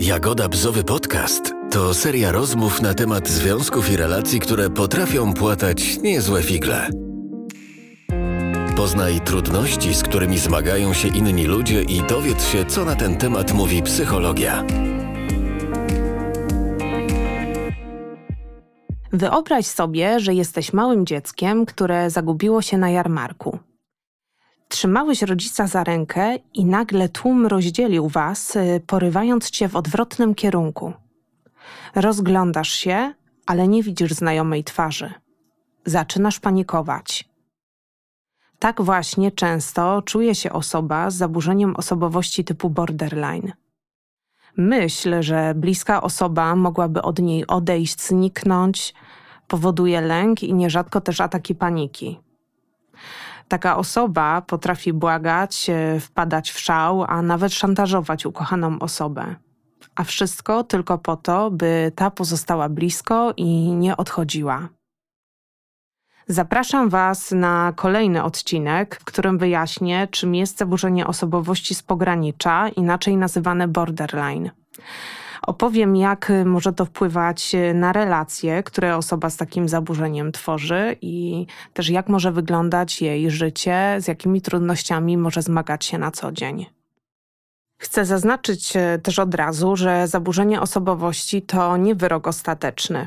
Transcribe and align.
Jagoda 0.00 0.48
Bzowy 0.48 0.84
Podcast 0.84 1.52
to 1.70 1.94
seria 1.94 2.32
rozmów 2.32 2.82
na 2.82 2.94
temat 2.94 3.28
związków 3.28 3.90
i 3.90 3.96
relacji, 3.96 4.40
które 4.40 4.70
potrafią 4.70 5.34
płatać 5.34 5.98
niezłe 6.02 6.42
figle. 6.42 6.90
Poznaj 8.76 9.20
trudności, 9.20 9.94
z 9.94 10.02
którymi 10.02 10.38
zmagają 10.38 10.92
się 10.92 11.08
inni 11.08 11.46
ludzie 11.46 11.82
i 11.82 12.02
dowiedz 12.02 12.48
się, 12.48 12.64
co 12.64 12.84
na 12.84 12.96
ten 12.96 13.16
temat 13.16 13.52
mówi 13.52 13.82
psychologia. 13.82 14.64
Wyobraź 19.12 19.66
sobie, 19.66 20.20
że 20.20 20.34
jesteś 20.34 20.72
małym 20.72 21.06
dzieckiem, 21.06 21.66
które 21.66 22.10
zagubiło 22.10 22.62
się 22.62 22.78
na 22.78 22.90
jarmarku. 22.90 23.58
Trzymałeś 24.70 25.22
rodzica 25.22 25.66
za 25.66 25.84
rękę 25.84 26.36
i 26.54 26.64
nagle 26.64 27.08
tłum 27.08 27.46
rozdzielił 27.46 28.08
was, 28.08 28.56
y, 28.56 28.82
porywając 28.86 29.50
cię 29.50 29.68
w 29.68 29.76
odwrotnym 29.76 30.34
kierunku. 30.34 30.92
Rozglądasz 31.94 32.70
się, 32.70 33.14
ale 33.46 33.68
nie 33.68 33.82
widzisz 33.82 34.12
znajomej 34.12 34.64
twarzy. 34.64 35.12
Zaczynasz 35.84 36.40
panikować. 36.40 37.28
Tak 38.58 38.82
właśnie 38.82 39.32
często 39.32 40.02
czuje 40.02 40.34
się 40.34 40.52
osoba 40.52 41.10
z 41.10 41.14
zaburzeniem 41.14 41.76
osobowości 41.76 42.44
typu 42.44 42.70
borderline. 42.70 43.52
Myśl, 44.56 45.22
że 45.22 45.54
bliska 45.54 46.02
osoba 46.02 46.56
mogłaby 46.56 47.02
od 47.02 47.18
niej 47.18 47.46
odejść, 47.46 48.00
zniknąć, 48.00 48.94
powoduje 49.48 50.00
lęk 50.00 50.42
i 50.42 50.54
nierzadko 50.54 51.00
też 51.00 51.20
ataki 51.20 51.54
paniki. 51.54 52.20
Taka 53.50 53.76
osoba 53.76 54.42
potrafi 54.42 54.92
błagać, 54.92 55.70
e, 55.70 56.00
wpadać 56.00 56.50
w 56.50 56.60
szał, 56.60 57.04
a 57.08 57.22
nawet 57.22 57.52
szantażować 57.52 58.26
ukochaną 58.26 58.78
osobę. 58.78 59.34
A 59.94 60.04
wszystko 60.04 60.64
tylko 60.64 60.98
po 60.98 61.16
to, 61.16 61.50
by 61.50 61.92
ta 61.94 62.10
pozostała 62.10 62.68
blisko 62.68 63.32
i 63.36 63.46
nie 63.74 63.96
odchodziła. 63.96 64.68
Zapraszam 66.28 66.88
Was 66.88 67.30
na 67.30 67.72
kolejny 67.76 68.24
odcinek, 68.24 68.98
w 69.00 69.04
którym 69.04 69.38
wyjaśnię, 69.38 70.08
czym 70.10 70.34
jest 70.34 70.58
zaburzenie 70.58 71.06
osobowości 71.06 71.74
z 71.74 71.82
pogranicza, 71.82 72.68
inaczej 72.68 73.16
nazywane 73.16 73.68
borderline. 73.68 74.50
Opowiem, 75.50 75.96
jak 75.96 76.32
może 76.44 76.72
to 76.72 76.84
wpływać 76.84 77.52
na 77.74 77.92
relacje, 77.92 78.62
które 78.62 78.96
osoba 78.96 79.30
z 79.30 79.36
takim 79.36 79.68
zaburzeniem 79.68 80.32
tworzy 80.32 80.96
i 81.02 81.46
też 81.74 81.88
jak 81.88 82.08
może 82.08 82.32
wyglądać 82.32 83.02
jej 83.02 83.30
życie, 83.30 83.96
z 83.98 84.08
jakimi 84.08 84.42
trudnościami 84.42 85.16
może 85.16 85.42
zmagać 85.42 85.84
się 85.84 85.98
na 85.98 86.10
co 86.10 86.32
dzień. 86.32 86.66
Chcę 87.78 88.04
zaznaczyć 88.04 88.76
e, 88.76 88.98
też 88.98 89.18
od 89.18 89.34
razu, 89.34 89.76
że 89.76 90.08
zaburzenie 90.08 90.60
osobowości 90.60 91.42
to 91.42 91.76
nie 91.76 91.94
wyrok 91.94 92.26
ostateczny. 92.26 93.06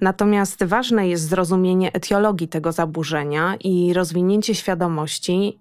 Natomiast 0.00 0.64
ważne 0.64 1.08
jest 1.08 1.28
zrozumienie 1.28 1.92
etiologii 1.92 2.48
tego 2.48 2.72
zaburzenia 2.72 3.56
i 3.60 3.92
rozwinięcie 3.92 4.54
świadomości, 4.54 5.58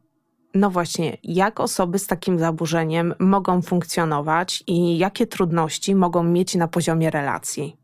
no 0.54 0.70
właśnie, 0.70 1.18
jak 1.24 1.60
osoby 1.60 2.00
z 2.00 2.08
takim 2.08 2.40
zaburzeniem 2.40 3.14
mogą 3.20 3.62
funkcjonować 3.62 4.64
i 4.68 4.98
jakie 4.98 5.28
trudności 5.28 5.96
mogą 5.96 6.24
mieć 6.24 6.56
na 6.56 6.68
poziomie 6.68 7.10
relacji. 7.10 7.78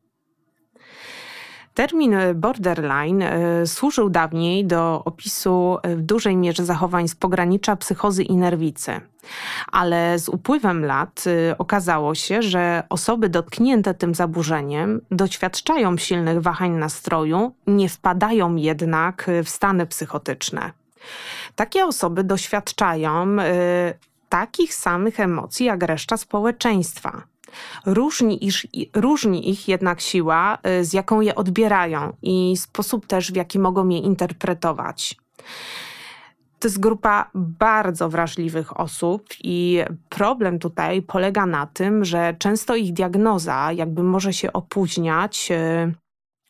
Termin 1.73 2.15
borderline 2.35 3.21
e, 3.21 3.67
służył 3.67 4.09
dawniej 4.09 4.65
do 4.65 5.03
opisu 5.05 5.77
w 5.83 6.01
dużej 6.01 6.37
mierze 6.37 6.65
zachowań 6.65 7.07
z 7.07 7.15
pogranicza 7.15 7.75
psychozy 7.75 8.23
i 8.23 8.35
nerwicy. 8.35 9.01
Ale 9.71 10.19
z 10.19 10.29
upływem 10.29 10.85
lat 10.85 11.23
e, 11.27 11.57
okazało 11.57 12.15
się, 12.15 12.41
że 12.41 12.83
osoby 12.89 13.29
dotknięte 13.29 13.93
tym 13.93 14.15
zaburzeniem 14.15 15.01
doświadczają 15.11 15.97
silnych 15.97 16.41
wahań 16.41 16.71
nastroju, 16.71 17.55
nie 17.67 17.89
wpadają 17.89 18.55
jednak 18.55 19.29
w 19.43 19.49
stany 19.49 19.85
psychotyczne. 19.85 20.82
Takie 21.55 21.85
osoby 21.85 22.23
doświadczają 22.23 23.39
y, 23.39 23.43
takich 24.29 24.73
samych 24.73 25.19
emocji 25.19 25.65
jak 25.65 25.83
reszta 25.83 26.17
społeczeństwa. 26.17 27.23
Różni, 27.85 28.45
iż, 28.45 28.67
różni 28.93 29.49
ich 29.49 29.67
jednak 29.67 30.01
siła, 30.01 30.57
y, 30.81 30.85
z 30.85 30.93
jaką 30.93 31.21
je 31.21 31.35
odbierają 31.35 32.13
i 32.21 32.57
sposób 32.57 33.07
też, 33.07 33.31
w 33.31 33.35
jaki 33.35 33.59
mogą 33.59 33.89
je 33.89 33.97
interpretować. 33.97 35.17
To 36.59 36.67
jest 36.67 36.79
grupa 36.79 37.29
bardzo 37.33 38.09
wrażliwych 38.09 38.79
osób, 38.79 39.23
i 39.43 39.81
problem 40.09 40.59
tutaj 40.59 41.01
polega 41.01 41.45
na 41.45 41.67
tym, 41.67 42.05
że 42.05 42.35
często 42.39 42.75
ich 42.75 42.93
diagnoza 42.93 43.71
jakby 43.71 44.03
może 44.03 44.33
się 44.33 44.53
opóźniać. 44.53 45.51
Y, 45.51 46.02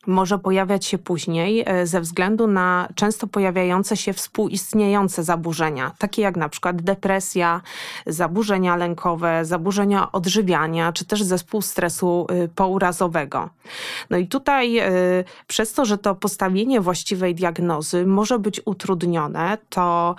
może 0.06 0.38
pojawiać 0.38 0.86
się 0.86 0.98
później 0.98 1.64
e, 1.66 1.86
ze 1.86 2.00
względu 2.00 2.46
na 2.46 2.88
często 2.94 3.26
pojawiające 3.26 3.96
się 3.96 4.12
współistniejące 4.12 5.24
zaburzenia, 5.24 5.92
takie 5.98 6.22
jak 6.22 6.36
na 6.36 6.48
przykład 6.48 6.82
depresja, 6.82 7.60
zaburzenia 8.06 8.76
lękowe, 8.76 9.44
zaburzenia 9.44 10.12
odżywiania, 10.12 10.92
czy 10.92 11.04
też 11.04 11.22
zespół 11.22 11.62
stresu 11.62 12.26
y, 12.44 12.48
pourazowego. 12.48 13.50
No 14.10 14.16
i 14.16 14.26
tutaj 14.26 14.78
y, 14.78 15.24
przez 15.46 15.72
to, 15.72 15.84
że 15.84 15.98
to 15.98 16.14
postawienie 16.14 16.80
właściwej 16.80 17.34
diagnozy 17.34 18.06
może 18.06 18.38
być 18.38 18.60
utrudnione, 18.64 19.58
to 19.68 20.14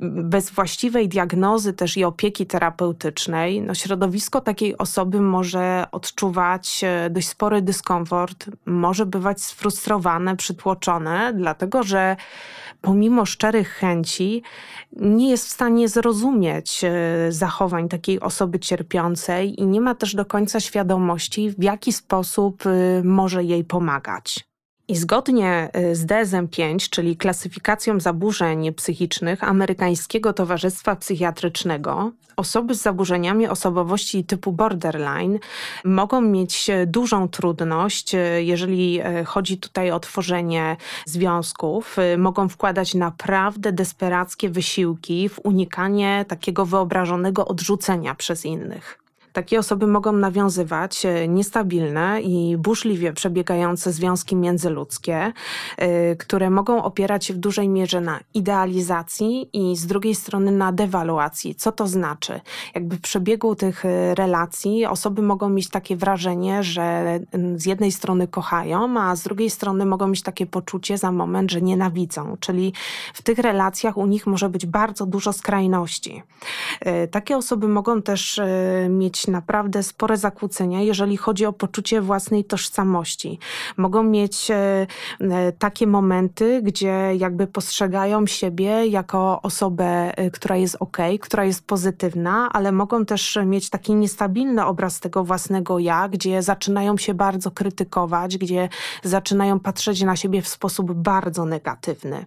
bez 0.00 0.50
właściwej 0.50 1.08
diagnozy 1.08 1.72
też 1.72 1.96
i 1.96 2.04
opieki 2.04 2.46
terapeutycznej, 2.46 3.60
no 3.60 3.74
środowisko 3.74 4.40
takiej 4.40 4.78
osoby 4.78 5.20
może 5.20 5.86
odczuwać 5.92 6.84
e, 6.84 7.10
dość 7.10 7.28
spory 7.28 7.62
dyskomfort, 7.62 8.50
może 8.66 9.06
bywać 9.12 9.42
sfrustrowane, 9.42 10.36
przytłoczone, 10.36 11.32
dlatego 11.34 11.82
że 11.82 12.16
pomimo 12.80 13.26
szczerych 13.26 13.68
chęci 13.68 14.42
nie 14.96 15.30
jest 15.30 15.46
w 15.46 15.50
stanie 15.50 15.88
zrozumieć 15.88 16.84
e, 16.84 16.90
zachowań 17.32 17.88
takiej 17.88 18.20
osoby 18.20 18.58
cierpiącej 18.58 19.60
i 19.60 19.66
nie 19.66 19.80
ma 19.80 19.94
też 19.94 20.14
do 20.14 20.24
końca 20.24 20.60
świadomości, 20.60 21.50
w 21.50 21.62
jaki 21.62 21.92
sposób 21.92 22.62
e, 22.66 23.02
może 23.04 23.44
jej 23.44 23.64
pomagać. 23.64 24.51
I 24.92 24.96
zgodnie 24.96 25.70
y, 25.76 25.96
z 25.96 26.06
DSM-5, 26.06 26.90
czyli 26.90 27.16
klasyfikacją 27.16 28.00
zaburzeń 28.00 28.72
psychicznych 28.72 29.44
Amerykańskiego 29.44 30.32
Towarzystwa 30.32 30.96
Psychiatrycznego, 30.96 32.12
osoby 32.36 32.74
z 32.74 32.82
zaburzeniami 32.82 33.48
osobowości 33.48 34.24
typu 34.24 34.52
borderline 34.52 35.38
mogą 35.84 36.20
mieć 36.20 36.70
dużą 36.86 37.28
trudność, 37.28 38.14
y, 38.14 38.18
jeżeli 38.42 39.00
y, 39.00 39.24
chodzi 39.24 39.58
tutaj 39.58 39.90
o 39.90 40.00
tworzenie 40.00 40.76
związków. 41.06 41.96
Mogą 42.18 42.48
wkładać 42.48 42.94
naprawdę 42.94 43.72
desperackie 43.72 44.50
wysiłki 44.50 45.28
w 45.28 45.40
unikanie 45.44 46.24
takiego 46.28 46.66
wyobrażonego 46.66 47.46
odrzucenia 47.46 48.14
przez 48.14 48.44
innych. 48.44 49.02
Takie 49.32 49.58
osoby 49.58 49.86
mogą 49.86 50.12
nawiązywać 50.12 51.06
e, 51.06 51.28
niestabilne 51.28 52.20
i 52.20 52.56
burzliwie 52.56 53.12
przebiegające 53.12 53.92
związki 53.92 54.36
międzyludzkie, 54.36 55.32
e, 55.76 56.16
które 56.16 56.50
mogą 56.50 56.82
opierać 56.82 57.24
się 57.24 57.34
w 57.34 57.36
dużej 57.36 57.68
mierze 57.68 58.00
na 58.00 58.20
idealizacji 58.34 59.48
i 59.52 59.76
z 59.76 59.86
drugiej 59.86 60.14
strony 60.14 60.52
na 60.52 60.72
dewaluacji. 60.72 61.54
Co 61.54 61.72
to 61.72 61.86
znaczy? 61.86 62.40
Jakby 62.74 62.96
w 62.96 63.00
przebiegu 63.00 63.54
tych 63.54 63.84
e, 63.84 64.14
relacji 64.14 64.86
osoby 64.86 65.22
mogą 65.22 65.48
mieć 65.48 65.68
takie 65.68 65.96
wrażenie, 65.96 66.62
że 66.62 67.02
z 67.56 67.66
jednej 67.66 67.92
strony 67.92 68.28
kochają, 68.28 69.00
a 69.00 69.16
z 69.16 69.22
drugiej 69.22 69.50
strony 69.50 69.86
mogą 69.86 70.08
mieć 70.08 70.22
takie 70.22 70.46
poczucie 70.46 70.98
za 70.98 71.12
moment, 71.12 71.50
że 71.50 71.62
nienawidzą. 71.62 72.36
Czyli 72.40 72.72
w 73.14 73.22
tych 73.22 73.38
relacjach 73.38 73.96
u 73.96 74.06
nich 74.06 74.26
może 74.26 74.48
być 74.48 74.66
bardzo 74.66 75.06
dużo 75.06 75.32
skrajności. 75.32 76.22
Takie 77.10 77.36
osoby 77.36 77.68
mogą 77.68 78.02
też 78.02 78.40
mieć 78.88 79.21
naprawdę 79.28 79.82
spore 79.82 80.16
zakłócenia, 80.16 80.80
jeżeli 80.80 81.16
chodzi 81.16 81.46
o 81.46 81.52
poczucie 81.52 82.00
własnej 82.00 82.44
tożsamości. 82.44 83.38
Mogą 83.76 84.02
mieć 84.02 84.50
e, 84.50 84.86
e, 85.20 85.52
takie 85.52 85.86
momenty, 85.86 86.62
gdzie 86.62 87.10
jakby 87.16 87.46
postrzegają 87.46 88.26
siebie 88.26 88.86
jako 88.86 89.42
osobę, 89.42 90.16
e, 90.16 90.30
która 90.30 90.56
jest 90.56 90.76
ok, 90.80 90.96
która 91.20 91.44
jest 91.44 91.66
pozytywna, 91.66 92.48
ale 92.52 92.72
mogą 92.72 93.04
też 93.04 93.38
mieć 93.46 93.70
taki 93.70 93.94
niestabilny 93.94 94.64
obraz 94.64 95.00
tego 95.00 95.24
własnego 95.24 95.78
ja, 95.78 96.08
gdzie 96.08 96.42
zaczynają 96.42 96.96
się 96.96 97.14
bardzo 97.14 97.50
krytykować, 97.50 98.38
gdzie 98.38 98.68
zaczynają 99.02 99.60
patrzeć 99.60 100.02
na 100.02 100.16
siebie 100.16 100.42
w 100.42 100.48
sposób 100.48 100.92
bardzo 100.92 101.44
negatywny. 101.44 102.26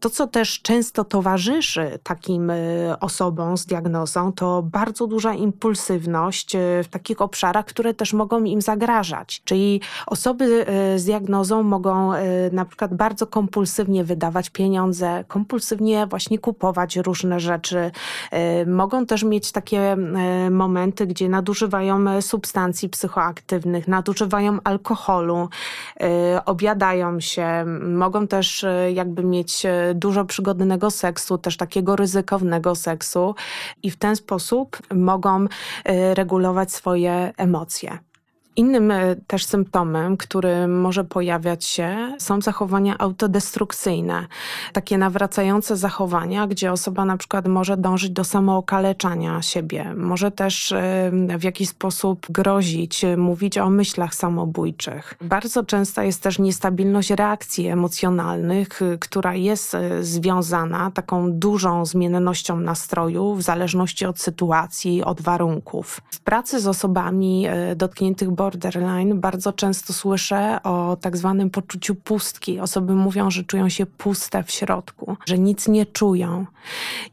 To, 0.00 0.10
co 0.10 0.26
też 0.26 0.62
często 0.62 1.04
towarzyszy 1.04 1.98
takim 2.02 2.52
osobom 3.00 3.56
z 3.56 3.66
diagnozą, 3.66 4.32
to 4.32 4.62
bardzo 4.62 5.06
duża 5.06 5.34
impulsywność, 5.34 6.11
aktywność 6.12 6.56
w 6.84 6.88
takich 6.90 7.20
obszarach, 7.20 7.64
które 7.64 7.94
też 7.94 8.12
mogą 8.12 8.44
im 8.44 8.60
zagrażać. 8.60 9.42
Czyli 9.44 9.80
osoby 10.06 10.66
z 10.96 11.04
diagnozą 11.04 11.62
mogą 11.62 12.12
na 12.52 12.64
przykład 12.64 12.94
bardzo 12.94 13.26
kompulsywnie 13.26 14.04
wydawać 14.04 14.50
pieniądze, 14.50 15.24
kompulsywnie 15.28 16.06
właśnie 16.06 16.38
kupować 16.38 16.96
różne 16.96 17.40
rzeczy. 17.40 17.90
Mogą 18.66 19.06
też 19.06 19.22
mieć 19.22 19.52
takie 19.52 19.96
momenty, 20.50 21.06
gdzie 21.06 21.28
nadużywają 21.28 22.22
substancji 22.22 22.88
psychoaktywnych, 22.88 23.88
nadużywają 23.88 24.58
alkoholu, 24.64 25.48
obiadają 26.46 27.20
się, 27.20 27.64
mogą 27.82 28.26
też 28.26 28.64
jakby 28.94 29.24
mieć 29.24 29.66
dużo 29.94 30.24
przygodnego 30.24 30.90
seksu, 30.90 31.38
też 31.38 31.56
takiego 31.56 31.96
ryzykownego 31.96 32.74
seksu 32.74 33.34
i 33.82 33.90
w 33.90 33.96
ten 33.96 34.16
sposób 34.16 34.78
mogą 34.94 35.46
regulować 36.14 36.72
swoje 36.72 37.32
emocje. 37.36 37.98
Innym 38.56 38.90
e, 38.90 39.16
też 39.16 39.44
symptomem, 39.44 40.16
który 40.16 40.68
może 40.68 41.04
pojawiać 41.04 41.64
się, 41.64 42.16
są 42.18 42.40
zachowania 42.40 42.98
autodestrukcyjne. 42.98 44.26
Takie 44.72 44.98
nawracające 44.98 45.76
zachowania, 45.76 46.46
gdzie 46.46 46.72
osoba 46.72 47.04
na 47.04 47.16
przykład 47.16 47.48
może 47.48 47.76
dążyć 47.76 48.10
do 48.10 48.24
samookaleczania 48.24 49.42
siebie, 49.42 49.94
może 49.96 50.30
też 50.30 50.72
e, 50.72 51.10
w 51.38 51.44
jakiś 51.44 51.68
sposób 51.68 52.26
grozić, 52.30 53.04
mówić 53.16 53.58
o 53.58 53.70
myślach 53.70 54.14
samobójczych. 54.14 55.14
Bardzo 55.20 55.64
częsta 55.64 56.04
jest 56.04 56.22
też 56.22 56.38
niestabilność 56.38 57.10
reakcji 57.10 57.66
emocjonalnych, 57.66 58.80
która 59.00 59.34
jest 59.34 59.74
e, 59.74 60.04
związana 60.04 60.90
taką 60.90 61.32
dużą 61.32 61.86
zmiennością 61.86 62.60
nastroju 62.60 63.34
w 63.34 63.42
zależności 63.42 64.06
od 64.06 64.20
sytuacji, 64.20 65.04
od 65.04 65.20
warunków. 65.20 66.00
W 66.10 66.20
pracy 66.20 66.60
z 66.60 66.66
osobami 66.66 67.46
dotkniętych 67.76 68.30
borderline 68.42 69.14
bardzo 69.14 69.52
często 69.52 69.92
słyszę 69.92 70.58
o 70.62 70.96
tak 71.00 71.16
zwanym 71.16 71.50
poczuciu 71.50 71.94
pustki. 71.94 72.60
Osoby 72.60 72.94
mówią, 72.94 73.30
że 73.30 73.44
czują 73.44 73.68
się 73.68 73.86
puste 73.86 74.42
w 74.42 74.50
środku, 74.50 75.16
że 75.26 75.38
nic 75.38 75.68
nie 75.68 75.86
czują. 75.86 76.46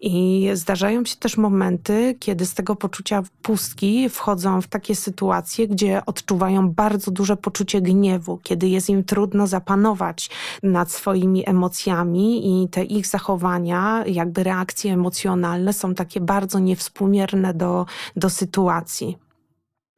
I 0.02 0.50
zdarzają 0.54 1.06
się 1.06 1.16
też 1.16 1.38
momenty, 1.38 2.16
kiedy 2.20 2.46
z 2.46 2.54
tego 2.54 2.76
poczucia 2.76 3.24
pustki 3.42 4.10
wchodzą 4.10 4.62
w 4.62 4.68
takie 4.68 4.96
sytuacje, 4.96 5.68
gdzie 5.68 6.06
odczuwają 6.06 6.70
bardzo 6.72 7.12
duże 7.12 7.38
poczucie 7.38 7.82
gniewu, 7.82 8.40
kiedy 8.44 8.68
jest 8.68 8.90
im 8.90 9.04
trudno 9.04 9.48
zapanować 9.48 10.30
nad 10.64 10.92
swoimi 10.92 11.50
emocjami 11.50 12.64
i 12.64 12.70
te 12.70 12.84
ich 12.84 13.08
zachowania, 13.08 14.04
jakby 14.08 14.44
reakcje 14.44 14.94
emocjonalne 14.94 15.74
są 15.74 15.96
takie 15.96 16.22
bardzo 16.22 16.60
niewspółmierne 16.60 17.54
do, 17.54 17.86
do 18.16 18.30
sytuacji 18.30 19.29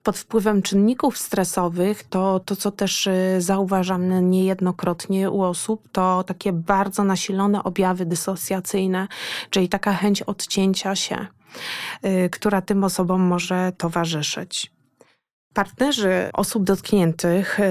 pod 0.03 0.18
wpływem 0.18 0.62
czynników 0.62 1.18
stresowych, 1.18 2.03
to, 2.03 2.39
to 2.39 2.56
co 2.56 2.71
też 2.71 3.07
y, 3.07 3.36
zauważam 3.39 4.30
niejednokrotnie 4.30 5.30
u 5.30 5.42
osób, 5.42 5.89
to 5.92 6.24
takie 6.24 6.53
bardzo 6.53 7.03
nasilone 7.03 7.63
objawy 7.63 8.06
dysocjacyjne, 8.06 9.07
czyli 9.50 9.69
taka 9.69 9.94
chęć 9.94 10.21
odcięcia 10.21 10.95
się, 10.95 11.27
y, 12.06 12.30
która 12.30 12.62
tym 12.62 12.83
osobom 12.83 13.21
może 13.21 13.71
towarzyszyć. 13.77 14.71
Partnerzy 15.53 16.30
osób 16.33 16.63
dotkniętych 16.63 17.59
y, 17.59 17.63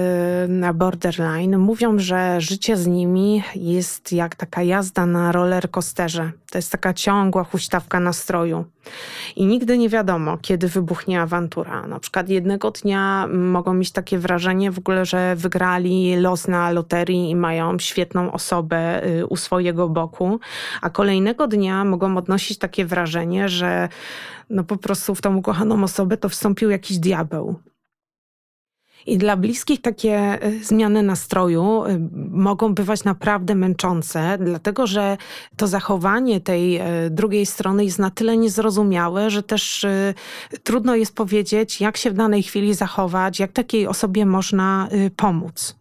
na 0.47 0.73
borderline 0.73 1.57
mówią, 1.57 1.99
że 1.99 2.41
życie 2.41 2.77
z 2.77 2.87
nimi 2.87 3.43
jest 3.55 4.11
jak 4.11 4.35
taka 4.35 4.63
jazda 4.63 5.05
na 5.05 5.31
rollercoasterze. 5.31 6.31
To 6.51 6.57
jest 6.57 6.71
taka 6.71 6.93
ciągła 6.93 7.43
huśtawka 7.43 7.99
nastroju. 7.99 8.65
I 9.35 9.45
nigdy 9.45 9.77
nie 9.77 9.89
wiadomo, 9.89 10.37
kiedy 10.37 10.67
wybuchnie 10.67 11.21
awantura. 11.21 11.87
Na 11.87 11.99
przykład 11.99 12.29
jednego 12.29 12.71
dnia 12.71 13.27
mogą 13.33 13.73
mieć 13.73 13.91
takie 13.91 14.17
wrażenie 14.17 14.71
w 14.71 14.77
ogóle, 14.77 15.05
że 15.05 15.35
wygrali 15.35 16.15
los 16.15 16.47
na 16.47 16.71
loterii 16.71 17.29
i 17.29 17.35
mają 17.35 17.79
świetną 17.79 18.31
osobę 18.31 19.05
y, 19.05 19.25
u 19.25 19.35
swojego 19.35 19.89
boku, 19.89 20.39
a 20.81 20.89
kolejnego 20.89 21.47
dnia 21.47 21.85
mogą 21.85 22.17
odnosić 22.17 22.57
takie 22.57 22.85
wrażenie, 22.85 23.49
że 23.49 23.89
no 24.49 24.63
po 24.63 24.77
prostu 24.77 25.15
w 25.15 25.21
tą 25.21 25.35
ukochaną 25.35 25.83
osobę 25.83 26.17
to 26.17 26.29
wstąpił 26.29 26.69
jakiś 26.69 26.97
diabeł. 26.97 27.59
I 29.05 29.17
dla 29.17 29.37
bliskich 29.37 29.81
takie 29.81 30.45
y, 30.45 30.63
zmiany 30.63 31.03
nastroju 31.03 31.85
y, 31.85 32.09
mogą 32.31 32.73
bywać 32.73 33.03
naprawdę 33.03 33.55
męczące, 33.55 34.37
dlatego 34.41 34.87
że 34.87 35.17
to 35.55 35.67
zachowanie 35.67 36.41
tej 36.41 36.81
y, 36.81 37.09
drugiej 37.09 37.45
strony 37.45 37.85
jest 37.85 37.99
na 37.99 38.09
tyle 38.09 38.37
niezrozumiałe, 38.37 39.29
że 39.29 39.43
też 39.43 39.85
trudno 40.63 40.95
jest 40.95 41.15
powiedzieć, 41.15 41.81
jak 41.81 41.97
się 41.97 42.11
w 42.11 42.13
danej 42.13 42.43
chwili 42.43 42.73
zachować, 42.73 43.39
jak 43.39 43.51
takiej 43.51 43.87
osobie 43.87 44.25
można 44.25 44.87
pomóc. 45.15 45.80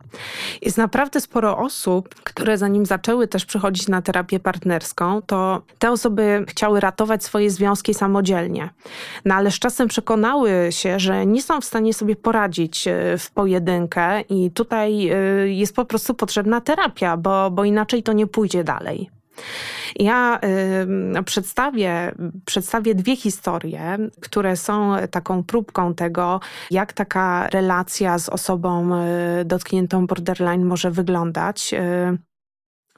Jest 0.63 0.79
naprawdę 0.79 1.21
sporo 1.21 1.59
osób, 1.59 2.15
które 2.15 2.59
zanim 2.59 2.87
zaczęły 2.87 3.29
też 3.29 3.45
przychodzić 3.45 3.89
na 3.89 4.03
terapię 4.03 4.41
partnerską, 4.41 5.23
to 5.23 5.63
te 5.79 5.91
osoby 5.91 6.45
chciały 6.49 6.81
ratować 6.81 7.25
swoje 7.25 7.51
związki 7.51 7.95
samodzielnie. 7.95 8.71
No 9.25 9.35
ale 9.35 9.51
z 9.51 9.59
czasem 9.59 9.89
przekonały 9.89 10.51
się, 10.71 11.01
że 11.01 11.27
nie 11.27 11.43
są 11.43 11.61
w 11.61 11.65
stanie 11.65 11.95
sobie 11.95 12.17
poradzić 12.17 12.89
e, 12.89 13.19
w 13.19 13.31
pojedynkę 13.31 14.21
i 14.21 14.51
tutaj 14.51 15.09
e, 15.09 15.15
jest 15.49 15.77
po 15.77 15.85
prostu 15.85 16.15
potrzebna 16.15 16.61
terapia, 16.61 17.17
bo, 17.17 17.51
bo 17.51 17.65
inaczej 17.65 18.03
to 18.03 18.13
nie 18.13 18.27
pójdzie 18.27 18.65
dalej. 18.65 19.20
Ja 19.97 20.41
y, 21.19 21.25
przedstawię, 21.25 22.15
przedstawię 22.45 22.95
dwie 22.95 23.17
historie, 23.17 23.99
które 24.21 24.57
są 24.57 24.97
taką 25.11 25.45
próbką 25.45 25.95
tego, 25.95 26.41
jak 26.71 26.93
taka 26.93 27.49
relacja 27.49 28.19
z 28.19 28.29
osobą 28.29 28.91
y, 29.41 29.45
dotkniętą 29.45 30.07
borderline 30.07 30.65
może 30.65 30.91
wyglądać. 30.91 31.75
Y, 31.75 32.19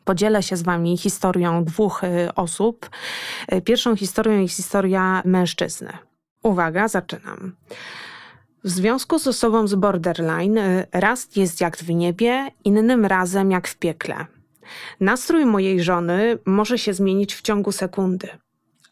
podzielę 0.05 0.43
się 0.43 0.56
z 0.56 0.62
Wami 0.62 0.99
historią 0.99 1.64
dwóch 1.64 2.05
y, 2.05 2.34
osób. 2.34 2.90
Pierwszą 3.64 3.96
historią 3.96 4.40
jest 4.40 4.56
historia 4.56 5.23
mężczyzny. 5.25 5.93
Uwaga, 6.43 6.88
zaczynam. 6.88 7.56
W 8.64 8.69
związku 8.69 9.19
z 9.19 9.26
osobą 9.26 9.67
z 9.67 9.75
borderline 9.75 10.58
raz 10.93 11.37
jest 11.37 11.61
jak 11.61 11.76
w 11.76 11.88
niebie, 11.88 12.50
innym 12.64 13.06
razem 13.06 13.50
jak 13.50 13.69
w 13.69 13.76
piekle. 13.76 14.26
Nastrój 15.00 15.46
mojej 15.46 15.82
żony 15.82 16.38
może 16.46 16.78
się 16.78 16.94
zmienić 16.94 17.34
w 17.34 17.42
ciągu 17.42 17.72
sekundy. 17.72 18.28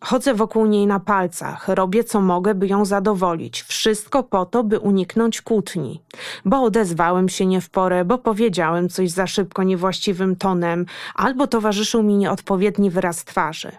Chodzę 0.01 0.35
wokół 0.35 0.67
niej 0.67 0.87
na 0.87 1.01
palcach, 1.01 1.69
robię 1.69 2.05
co 2.05 2.21
mogę, 2.21 2.55
by 2.55 2.67
ją 2.67 2.85
zadowolić. 2.85 3.63
Wszystko 3.63 4.23
po 4.23 4.47
to, 4.47 4.65
by 4.65 4.79
uniknąć 4.79 5.43
kłótni. 5.43 6.03
Bo 6.45 6.63
odezwałem 6.63 7.29
się 7.29 7.47
nie 7.47 7.61
w 7.61 7.71
porę, 7.71 8.05
bo 8.05 8.19
powiedziałem 8.19 8.89
coś 8.89 9.11
za 9.11 9.27
szybko, 9.27 9.63
niewłaściwym 9.63 10.37
tonem, 10.37 10.87
albo 11.15 11.47
towarzyszył 11.47 12.03
mi 12.03 12.17
nieodpowiedni 12.17 12.91
wyraz 12.91 13.25
twarzy. 13.25 13.73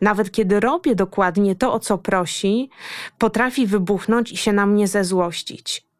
Nawet 0.00 0.30
kiedy 0.30 0.60
robię 0.60 0.94
dokładnie 0.94 1.56
to, 1.56 1.72
o 1.72 1.80
co 1.80 1.98
prosi, 1.98 2.70
potrafi 3.18 3.66
wybuchnąć 3.66 4.32
i 4.32 4.36
się 4.36 4.52
na 4.52 4.66
mnie 4.66 4.88
zezłościć. 4.88 5.91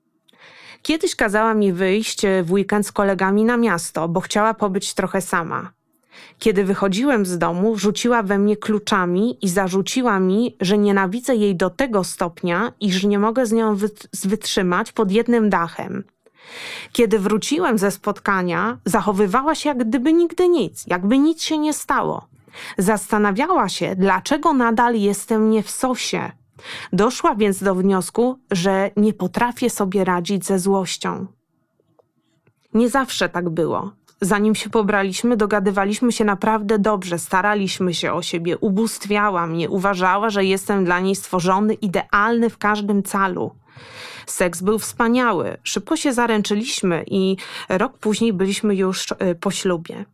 Kiedyś 0.83 1.17
kazała 1.17 1.55
mi 1.55 1.73
wyjść 1.73 2.25
e, 2.25 2.43
w 2.43 2.53
weekend 2.53 2.87
z 2.87 2.93
kolegami 2.93 3.45
na 3.45 3.57
miasto, 3.57 4.09
bo 4.09 4.21
chciała 4.21 4.55
pobyć 4.55 4.95
trochę 4.95 5.21
sama. 5.21 5.73
Kiedy 6.39 6.65
wychodziłem 6.65 7.27
z 7.27 7.39
domu, 7.39 7.77
rzuciła 7.77 8.23
we 8.23 8.39
mnie 8.39 8.57
kluczami 8.57 9.39
i 9.43 9.49
zarzuciła 9.49 10.21
mi, 10.21 10.57
że 10.61 10.79
nienawidzę 10.79 11.37
jej 11.37 11.57
do 11.57 11.71
tego 11.71 12.05
stopnia, 12.05 12.73
iż 12.81 13.05
nie 13.05 13.19
mogę 13.19 13.47
z 13.47 13.53
nią 13.53 13.77
wytrzymać 14.25 14.93
pod 14.93 15.13
jednym 15.13 15.51
dachem. 15.51 16.05
Kiedy 16.93 17.19
wróciłem 17.19 17.79
ze 17.79 17.91
spotkania, 17.91 18.79
zachowywała 18.85 19.55
się 19.55 19.69
jak 19.69 19.79
gdyby 19.79 20.13
nigdy 20.13 20.49
nic, 20.49 20.85
jakby 20.87 21.19
nic 21.19 21.43
się 21.43 21.59
nie 21.59 21.73
stało. 21.73 22.27
Zastanawiała 22.79 23.69
się, 23.69 23.97
dlaczego 23.97 24.53
nadal 24.53 24.95
jestem 24.95 25.51
nie 25.51 25.63
w 25.63 25.71
sosie, 25.71 26.33
Doszła 26.93 27.35
więc 27.35 27.63
do 27.63 27.75
wniosku, 27.75 28.39
że 28.51 28.91
nie 28.97 29.13
potrafię 29.13 29.71
sobie 29.71 30.05
radzić 30.05 30.47
ze 30.47 30.59
złością. 30.59 31.27
Nie 32.75 32.89
zawsze 32.89 33.29
tak 33.29 33.51
było. 33.51 33.93
Zanim 34.21 34.55
się 34.55 34.71
pobraliśmy, 34.71 35.37
dogadywaliśmy 35.37 36.13
się 36.13 36.25
naprawdę 36.25 36.79
dobrze, 36.79 37.19
staraliśmy 37.19 37.95
się 37.95 38.13
o 38.13 38.23
siebie, 38.23 38.59
ubóstwiała 38.59 39.47
mnie, 39.47 39.71
uważała, 39.71 40.31
że 40.31 40.45
jestem 40.45 40.85
dla 40.85 41.01
niej 41.01 41.17
stworzony, 41.17 41.75
idealny 41.75 42.51
w 42.51 42.59
każdym 42.59 43.03
calu. 43.03 43.51
Seks 44.27 44.63
był 44.63 44.79
wspaniały. 44.79 45.57
Szybko 45.63 45.97
się 45.97 46.13
zaręczyliśmy 46.13 47.05
i 47.07 47.37
rok 47.69 47.99
później 47.99 48.33
byliśmy 48.33 48.75
już 48.75 49.07
e, 49.19 49.35
po 49.35 49.51
ślubie. 49.51 50.05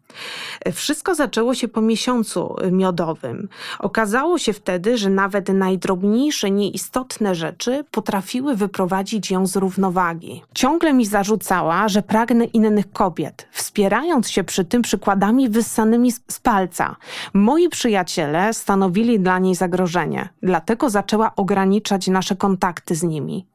Wszystko 0.73 1.15
zaczęło 1.15 1.55
się 1.55 1.69
po 1.69 1.81
miesiącu 1.81 2.57
miodowym. 2.73 3.49
Okazało 3.79 4.39
się 4.39 4.53
wtedy, 4.53 4.99
że 4.99 5.11
nawet 5.11 5.49
najdrobniejsze, 5.49 6.51
nieistotne 6.51 7.35
rzeczy 7.35 7.85
potrafiły 7.91 8.55
wyprowadzić 8.55 9.31
ją 9.31 9.47
z 9.47 9.57
równowagi. 9.57 10.43
Ciągle 10.55 10.93
mi 10.93 11.07
zarzucała, 11.07 11.89
że 11.89 12.03
pragnę 12.03 12.45
innych 12.45 12.93
kobiet, 12.93 13.49
wspierając 13.53 14.31
się 14.31 14.45
przy 14.45 14.65
tym 14.65 14.83
przykładami 14.83 15.49
wyssanymi 15.49 16.13
z 16.13 16.41
palca. 16.43 16.97
Moi 17.35 17.69
przyjaciele 17.69 18.55
stanowili 18.55 19.21
dla 19.21 19.39
niej 19.39 19.55
zagrożenie, 19.55 20.29
dlatego 20.43 20.91
zaczęła 20.91 21.35
ograniczać 21.37 22.09
nasze 22.09 22.37
kontakty 22.37 22.95
z 22.95 23.03
nimi. 23.03 23.47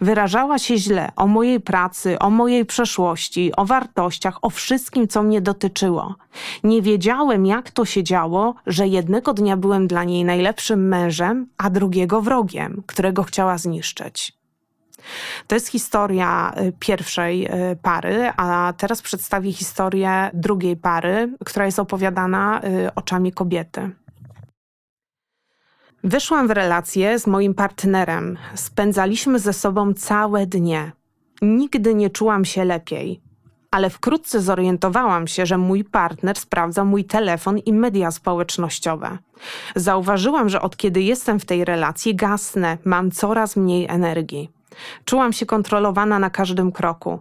Wyrażała 0.00 0.58
się 0.58 0.76
źle 0.76 1.12
o 1.16 1.26
mojej 1.26 1.60
pracy, 1.60 2.18
o 2.18 2.30
mojej 2.30 2.66
przeszłości, 2.66 3.52
o 3.56 3.64
wartościach, 3.64 4.38
o 4.42 4.50
wszystkim, 4.50 5.08
co 5.08 5.22
mnie 5.22 5.40
dotyczyło. 5.40 6.14
Nie 6.64 6.82
wiedziałem, 6.82 7.46
jak 7.46 7.70
to 7.70 7.84
się 7.84 8.02
działo, 8.02 8.54
że 8.66 8.88
jednego 8.88 9.34
dnia 9.34 9.56
byłem 9.56 9.86
dla 9.86 10.04
niej 10.04 10.24
najlepszym 10.24 10.88
mężem, 10.88 11.46
a 11.58 11.70
drugiego 11.70 12.20
wrogiem, 12.22 12.82
którego 12.86 13.22
chciała 13.22 13.58
zniszczyć. 13.58 14.42
To 15.46 15.54
jest 15.54 15.68
historia 15.68 16.52
y, 16.60 16.72
pierwszej 16.78 17.46
y, 17.46 17.76
pary, 17.82 18.30
a 18.36 18.72
teraz 18.76 19.02
przedstawię 19.02 19.52
historię 19.52 20.30
drugiej 20.34 20.76
pary, 20.76 21.32
która 21.44 21.66
jest 21.66 21.78
opowiadana 21.78 22.60
y, 22.64 22.94
oczami 22.94 23.32
kobiety. 23.32 23.90
Wyszłam 26.04 26.48
w 26.48 26.50
relację 26.50 27.18
z 27.18 27.26
moim 27.26 27.54
partnerem. 27.54 28.38
Spędzaliśmy 28.54 29.38
ze 29.38 29.52
sobą 29.52 29.94
całe 29.94 30.46
dnie. 30.46 30.92
Nigdy 31.42 31.94
nie 31.94 32.10
czułam 32.10 32.44
się 32.44 32.64
lepiej. 32.64 33.20
Ale 33.70 33.90
wkrótce 33.90 34.40
zorientowałam 34.40 35.26
się, 35.26 35.46
że 35.46 35.58
mój 35.58 35.84
partner 35.84 36.36
sprawdza 36.38 36.84
mój 36.84 37.04
telefon 37.04 37.58
i 37.58 37.72
media 37.72 38.10
społecznościowe. 38.10 39.18
Zauważyłam, 39.76 40.48
że 40.48 40.62
od 40.62 40.76
kiedy 40.76 41.02
jestem 41.02 41.40
w 41.40 41.44
tej 41.44 41.64
relacji, 41.64 42.14
gasnę, 42.14 42.78
mam 42.84 43.10
coraz 43.10 43.56
mniej 43.56 43.86
energii. 43.88 44.50
Czułam 45.04 45.32
się 45.32 45.46
kontrolowana 45.46 46.18
na 46.18 46.30
każdym 46.30 46.72
kroku. 46.72 47.20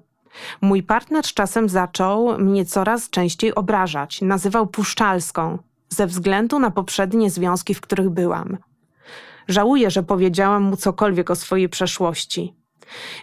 Mój 0.62 0.84
partner 0.84 1.26
z 1.26 1.34
czasem 1.34 1.70
zaczął 1.70 2.38
mnie 2.38 2.66
coraz 2.66 3.10
częściej 3.10 3.56
obrażać, 3.56 4.22
nazywał 4.22 4.68
puszczalską, 4.68 5.58
ze 5.90 6.08
względu 6.08 6.60
na 6.60 6.72
poprzednie 6.72 7.30
związki, 7.30 7.74
w 7.74 7.82
których 7.82 8.10
byłam. 8.10 8.58
Żałuję, 9.48 9.92
że 9.92 10.04
powiedziałam 10.04 10.64
mu 10.64 10.78
cokolwiek 10.78 11.32
o 11.32 11.36
swojej 11.36 11.70
przeszłości. 11.70 12.54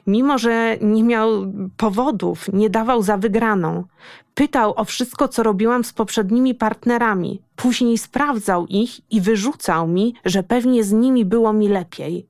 Mimo, 0.06 0.38
że 0.38 0.76
nie 0.80 1.04
miał 1.04 1.52
powodów, 1.76 2.52
nie 2.52 2.70
dawał 2.70 3.02
za 3.02 3.16
wygraną. 3.16 3.84
Pytał 4.34 4.74
o 4.76 4.84
wszystko, 4.84 5.28
co 5.28 5.42
robiłam 5.42 5.84
z 5.84 5.92
poprzednimi 5.92 6.54
partnerami. 6.54 7.42
Później 7.56 7.98
sprawdzał 7.98 8.66
ich 8.66 9.12
i 9.12 9.20
wyrzucał 9.20 9.88
mi, 9.88 10.14
że 10.24 10.42
pewnie 10.42 10.84
z 10.84 10.92
nimi 10.92 11.24
było 11.24 11.52
mi 11.52 11.68
lepiej. 11.68 12.26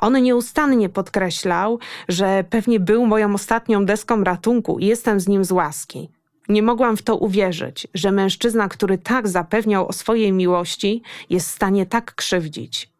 On 0.00 0.22
nieustannie 0.22 0.88
podkreślał, 0.88 1.78
że 2.08 2.44
pewnie 2.50 2.80
był 2.80 3.06
moją 3.06 3.34
ostatnią 3.34 3.84
deską 3.84 4.24
ratunku 4.24 4.78
i 4.78 4.86
jestem 4.86 5.20
z 5.20 5.28
nim 5.28 5.44
z 5.44 5.52
łaski. 5.52 6.08
Nie 6.48 6.62
mogłam 6.62 6.96
w 6.96 7.02
to 7.02 7.16
uwierzyć, 7.16 7.86
że 7.94 8.12
mężczyzna, 8.12 8.68
który 8.68 8.98
tak 8.98 9.28
zapewniał 9.28 9.88
o 9.88 9.92
swojej 9.92 10.32
miłości, 10.32 11.02
jest 11.30 11.48
w 11.48 11.54
stanie 11.54 11.86
tak 11.86 12.14
krzywdzić. 12.14 12.91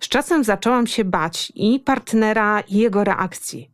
Z 0.00 0.08
czasem 0.08 0.44
zaczęłam 0.44 0.86
się 0.86 1.04
bać 1.04 1.52
i 1.54 1.80
partnera, 1.80 2.60
i 2.60 2.76
jego 2.76 3.04
reakcji. 3.04 3.70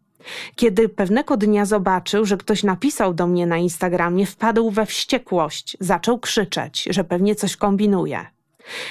Kiedy 0.56 0.88
pewnego 0.88 1.36
dnia 1.36 1.64
zobaczył, 1.64 2.24
że 2.24 2.36
ktoś 2.36 2.62
napisał 2.62 3.14
do 3.14 3.26
mnie 3.26 3.46
na 3.46 3.56
Instagramie, 3.56 4.26
wpadł 4.26 4.70
we 4.70 4.86
wściekłość, 4.86 5.76
zaczął 5.80 6.18
krzyczeć, 6.18 6.88
że 6.90 7.04
pewnie 7.04 7.34
coś 7.34 7.56
kombinuje. 7.56 8.26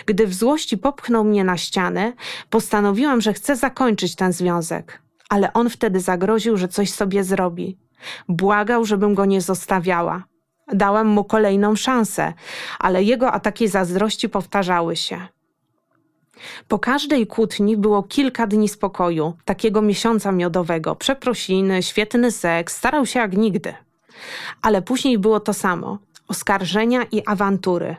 Gdy 0.05 0.27
w 0.27 0.33
złości 0.33 0.77
popchnął 0.77 1.23
mnie 1.23 1.43
na 1.43 1.57
ścianę, 1.57 2.13
postanowiłam, 2.49 3.21
że 3.21 3.33
chcę 3.33 3.55
zakończyć 3.55 4.15
ten 4.15 4.33
związek, 4.33 5.01
ale 5.29 5.53
on 5.53 5.69
wtedy 5.69 5.99
zagroził, 5.99 6.57
że 6.57 6.67
coś 6.67 6.91
sobie 6.91 7.23
zrobi. 7.23 7.77
Błagał, 8.29 8.85
żebym 8.85 9.15
go 9.15 9.25
nie 9.25 9.41
zostawiała. 9.41 10.23
Dałam 10.73 11.07
mu 11.07 11.23
kolejną 11.23 11.75
szansę, 11.75 12.33
ale 12.79 13.03
jego 13.03 13.31
ataki 13.31 13.67
zazdrości 13.67 14.29
powtarzały 14.29 14.95
się. 14.95 15.27
Po 16.67 16.79
każdej 16.79 17.27
kłótni 17.27 17.77
było 17.77 18.03
kilka 18.03 18.47
dni 18.47 18.69
spokoju, 18.69 19.33
takiego 19.45 19.81
miesiąca 19.81 20.31
miodowego, 20.31 20.95
przeprosiny, 20.95 21.83
świetny 21.83 22.31
seks, 22.31 22.77
starał 22.77 23.05
się 23.05 23.19
jak 23.19 23.37
nigdy. 23.37 23.73
Ale 24.61 24.81
później 24.81 25.17
było 25.17 25.39
to 25.39 25.53
samo 25.53 25.97
oskarżenia 26.27 27.03
i 27.11 27.23
awantury. 27.25 27.95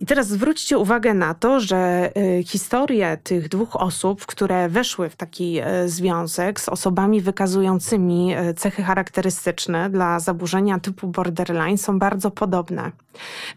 I 0.00 0.06
teraz 0.06 0.28
zwróćcie 0.28 0.78
uwagę 0.78 1.14
na 1.14 1.34
to, 1.34 1.60
że 1.60 2.10
y, 2.16 2.44
historie 2.44 3.18
tych 3.22 3.48
dwóch 3.48 3.76
osób, 3.76 4.26
które 4.26 4.68
weszły 4.68 5.08
w 5.08 5.16
taki 5.16 5.60
y, 5.60 5.88
związek 5.88 6.60
z 6.60 6.68
osobami 6.68 7.20
wykazującymi 7.20 8.36
y, 8.36 8.54
cechy 8.54 8.82
charakterystyczne 8.82 9.90
dla 9.90 10.20
zaburzenia 10.20 10.78
typu 10.78 11.08
borderline, 11.08 11.78
są 11.78 11.98
bardzo 11.98 12.30
podobne. 12.30 12.92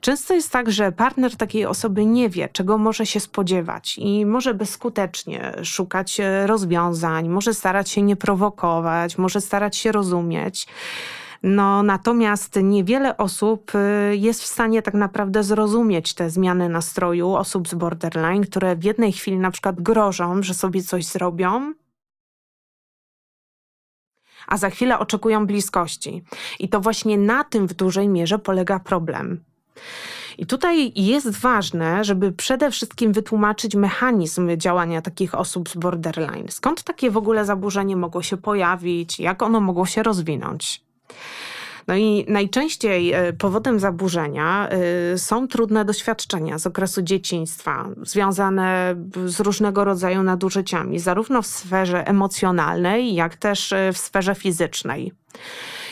Często 0.01 0.34
jest 0.34 0.51
tak, 0.51 0.72
że 0.72 0.91
partner 0.91 1.36
takiej 1.36 1.65
osoby 1.65 2.06
nie 2.06 2.29
wie, 2.29 2.50
czego 2.50 2.77
może 2.77 3.06
się 3.06 3.20
spodziewać 3.20 3.98
i 3.98 4.25
może 4.25 4.53
bezskutecznie 4.53 5.53
szukać 5.63 6.22
rozwiązań, 6.46 7.29
może 7.29 7.53
starać 7.53 7.89
się 7.89 8.01
nie 8.01 8.15
prowokować, 8.15 9.17
może 9.17 9.41
starać 9.41 9.77
się 9.77 9.91
rozumieć. 9.91 10.67
No, 11.44 11.84
natomiast 11.84 12.56
niewiele 12.63 13.17
osób 13.17 13.72
y, 13.75 14.15
jest 14.15 14.44
w 14.44 14.46
stanie 14.46 14.82
tak 14.82 14.94
naprawdę 14.94 15.44
zrozumieć 15.44 16.13
te 16.13 16.29
zmiany 16.29 16.70
nastroju 16.70 17.34
osób 17.34 17.67
z 17.67 17.74
borderline, 17.74 18.44
które 18.44 18.75
w 18.75 18.84
jednej 18.84 19.12
chwili 19.12 19.38
na 19.38 19.51
przykład 19.51 19.82
grożą, 19.82 20.44
że 20.44 20.53
sobie 20.53 20.84
coś 20.84 21.06
zrobią, 21.06 21.74
a 24.48 24.58
za 24.58 24.70
chwilę 24.70 25.00
oczekują 25.00 25.48
bliskości. 25.48 26.24
I 26.60 26.70
to 26.70 26.82
właśnie 26.82 27.17
na 27.17 27.44
tym 27.44 27.67
w 27.67 27.74
dużej 27.74 28.10
mierze 28.10 28.39
polega 28.39 28.79
problem. 28.79 29.44
I 30.38 30.46
tutaj 30.46 30.91
jest 30.96 31.29
ważne, 31.29 32.03
żeby 32.03 32.32
przede 32.32 32.72
wszystkim 32.72 33.13
wytłumaczyć 33.13 33.75
mechanizm 33.75 34.58
działania 34.58 35.01
takich 35.01 35.36
osób 35.36 35.70
z 35.70 35.75
borderline. 35.75 36.50
Skąd 36.50 36.84
takie 36.84 37.12
w 37.12 37.17
ogóle 37.17 37.46
zaburzenie 37.46 37.96
mogło 37.96 38.22
się 38.22 38.38
pojawić, 38.38 39.20
jak 39.20 39.41
ono 39.41 39.60
mogło 39.60 39.86
się 39.86 40.03
rozwinąć. 40.03 40.87
No 41.87 41.95
i 41.95 42.25
najczęściej 42.27 43.13
e, 43.13 43.33
powodem 43.33 43.79
zaburzenia 43.79 44.69
e, 44.69 45.17
są 45.17 45.47
trudne 45.47 45.85
doświadczenia 45.85 46.57
z 46.57 46.67
okresu 46.67 47.01
dzieciństwa, 47.01 47.89
związane 48.01 48.95
z 49.25 49.39
różnego 49.39 49.83
rodzaju 49.83 50.23
nadużyciami, 50.23 50.99
zarówno 50.99 51.41
w 51.41 51.47
sferze 51.47 52.07
emocjonalnej, 52.07 53.13
jak 53.13 53.35
też 53.35 53.73
e, 53.73 53.93
w 53.93 53.97
sferze 53.97 54.35
fizycznej. 54.35 55.11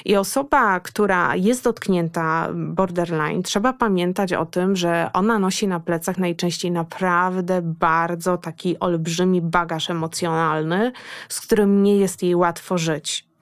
I 0.05 0.15
osoba, 0.15 0.79
która 0.79 1.35
jest 1.35 1.63
dotknięta 1.63 2.49
borderline, 2.53 3.43
trzeba 3.43 3.73
pamiętać 3.73 4.33
o 4.33 4.45
tym, 4.45 4.75
że 4.75 5.09
ona 5.13 5.39
nosi 5.39 5.67
na 5.67 5.79
plecach 5.79 6.17
najczęściej 6.17 6.71
naprawdę 6.71 7.61
bardzo 7.61 8.37
taki 8.37 8.79
olbrzymi 8.79 9.41
bagaż 9.41 9.89
emocjonalny, 9.89 10.91
z 11.29 11.41
którym 11.41 11.83
nie 11.83 11.97
jest 11.97 12.23
jej 12.23 12.35
łatwo 12.35 12.77
żyć. 12.77 13.34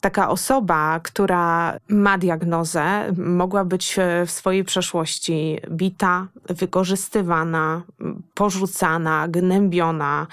Taka 0.00 0.28
osoba, 0.28 1.00
która 1.02 1.76
ma 1.88 2.18
diagnozę, 2.18 3.12
mogła 3.16 3.64
być 3.64 3.96
w 4.26 4.30
swojej 4.30 4.64
przeszłości 4.64 5.60
bita, 5.70 6.26
wykorzystywana, 6.48 7.82
porzucana, 8.34 9.28
gnębiona, 9.28 10.26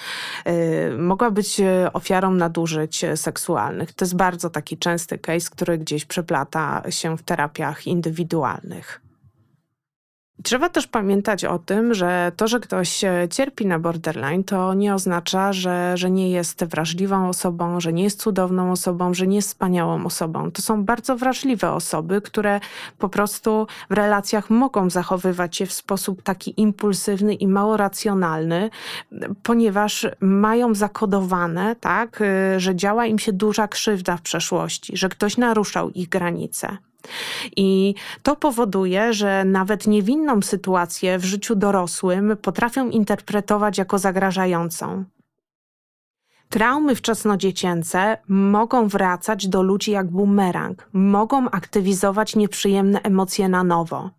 yy, 0.46 0.98
mogła 0.98 1.32
być 1.32 1.62
ofiarą 1.94 2.32
nadużyć 2.32 3.06
seksualnych. 3.16 3.94
To 3.94 4.06
jest 4.06 4.16
bardzo 4.16 4.50
taki 4.50 4.78
częsty 4.78 5.18
case, 5.18 5.50
który 5.52 5.78
gdzieś 5.78 6.06
przeplata 6.06 6.84
się 6.90 7.18
w 7.18 7.24
terapiach 7.24 7.88
indywidualnych. 7.88 9.05
Trzeba 10.44 10.70
też 10.70 10.88
pamiętać 10.88 11.46
o 11.46 11.60
tym, 11.60 11.94
że 11.94 12.32
to, 12.36 12.48
że 12.48 12.60
ktoś 12.60 13.02
cierpi 13.30 13.66
na 13.66 13.80
borderline, 13.80 14.44
to 14.44 14.74
nie 14.74 14.94
oznacza, 14.94 15.54
że, 15.54 15.98
że 15.98 16.12
nie 16.12 16.32
jest 16.32 16.66
wrażliwą 16.66 17.30
osobą, 17.30 17.80
że 17.80 17.94
nie 17.94 18.04
jest 18.04 18.22
cudowną 18.22 18.72
osobą, 18.72 19.14
że 19.14 19.28
nie 19.28 19.36
jest 19.36 19.48
wspaniałą 19.48 20.06
osobą. 20.06 20.52
To 20.52 20.62
są 20.62 20.84
bardzo 20.84 21.18
wrażliwe 21.18 21.72
osoby, 21.72 22.22
które 22.22 22.60
po 22.98 23.10
prostu 23.10 23.68
w 23.90 23.94
relacjach 23.94 24.50
mogą 24.50 24.90
zachowywać 24.90 25.56
się 25.56 25.66
w 25.66 25.74
sposób 25.74 26.22
taki 26.22 26.62
impulsywny 26.62 27.34
i 27.34 27.48
mało 27.48 27.78
racjonalny, 27.78 28.70
ponieważ 29.44 30.08
mają 30.20 30.76
zakodowane, 30.76 31.76
tak, 31.76 32.24
że 32.58 32.76
działa 32.76 33.06
im 33.06 33.20
się 33.20 33.34
duża 33.34 33.68
krzywda 33.68 34.18
w 34.18 34.22
przeszłości, 34.22 34.98
że 34.98 35.10
ktoś 35.10 35.38
naruszał 35.38 35.90
ich 35.90 36.10
granice. 36.10 36.78
I 37.58 37.96
to 38.24 38.36
powoduje, 38.36 39.14
że 39.14 39.46
nawet 39.46 39.88
niewinną 39.88 40.42
sytuację 40.42 41.18
w 41.18 41.26
życiu 41.26 41.56
dorosłym 41.56 42.38
potrafią 42.42 42.90
interpretować 42.90 43.78
jako 43.78 44.00
zagrażającą. 44.00 45.06
Traumy 46.50 46.96
wczesnodziecięce 46.96 48.18
mogą 48.28 48.88
wracać 48.88 49.48
do 49.48 49.62
ludzi 49.62 49.92
jak 49.92 50.08
bumerang, 50.08 50.90
mogą 50.94 51.50
aktywizować 51.50 52.36
nieprzyjemne 52.36 53.02
emocje 53.02 53.50
na 53.50 53.64
nowo. 53.64 54.10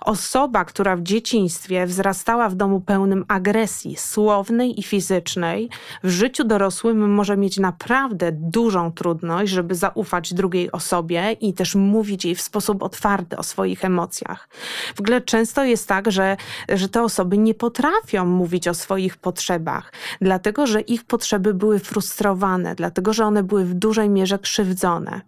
Osoba, 0.00 0.64
która 0.64 0.96
w 0.96 1.02
dzieciństwie 1.02 1.86
wzrastała 1.86 2.48
w 2.48 2.54
domu 2.54 2.80
pełnym 2.80 3.24
agresji 3.28 3.96
słownej 3.96 4.80
i 4.80 4.82
fizycznej, 4.82 5.70
w 6.04 6.08
życiu 6.08 6.44
dorosłym 6.44 7.14
może 7.14 7.36
mieć 7.36 7.58
naprawdę 7.58 8.32
dużą 8.32 8.92
trudność, 8.92 9.52
żeby 9.52 9.74
zaufać 9.74 10.34
drugiej 10.34 10.72
osobie 10.72 11.32
i 11.32 11.54
też 11.54 11.74
mówić 11.74 12.24
jej 12.24 12.34
w 12.34 12.40
sposób 12.40 12.82
otwarty 12.82 13.36
o 13.36 13.42
swoich 13.42 13.84
emocjach. 13.84 14.48
W 14.94 15.00
ogóle 15.00 15.20
często 15.20 15.64
jest 15.64 15.88
tak, 15.88 16.12
że, 16.12 16.36
że 16.68 16.88
te 16.88 17.02
osoby 17.02 17.38
nie 17.38 17.54
potrafią 17.54 18.24
mówić 18.24 18.68
o 18.68 18.74
swoich 18.74 19.16
potrzebach, 19.16 19.92
dlatego 20.20 20.66
że 20.66 20.80
ich 20.80 21.04
potrzeby 21.04 21.54
były 21.54 21.78
frustrowane, 21.78 22.74
dlatego 22.74 23.12
że 23.12 23.24
one 23.24 23.42
były 23.42 23.64
w 23.64 23.74
dużej 23.74 24.10
mierze 24.10 24.38
krzywdzone. 24.38 25.20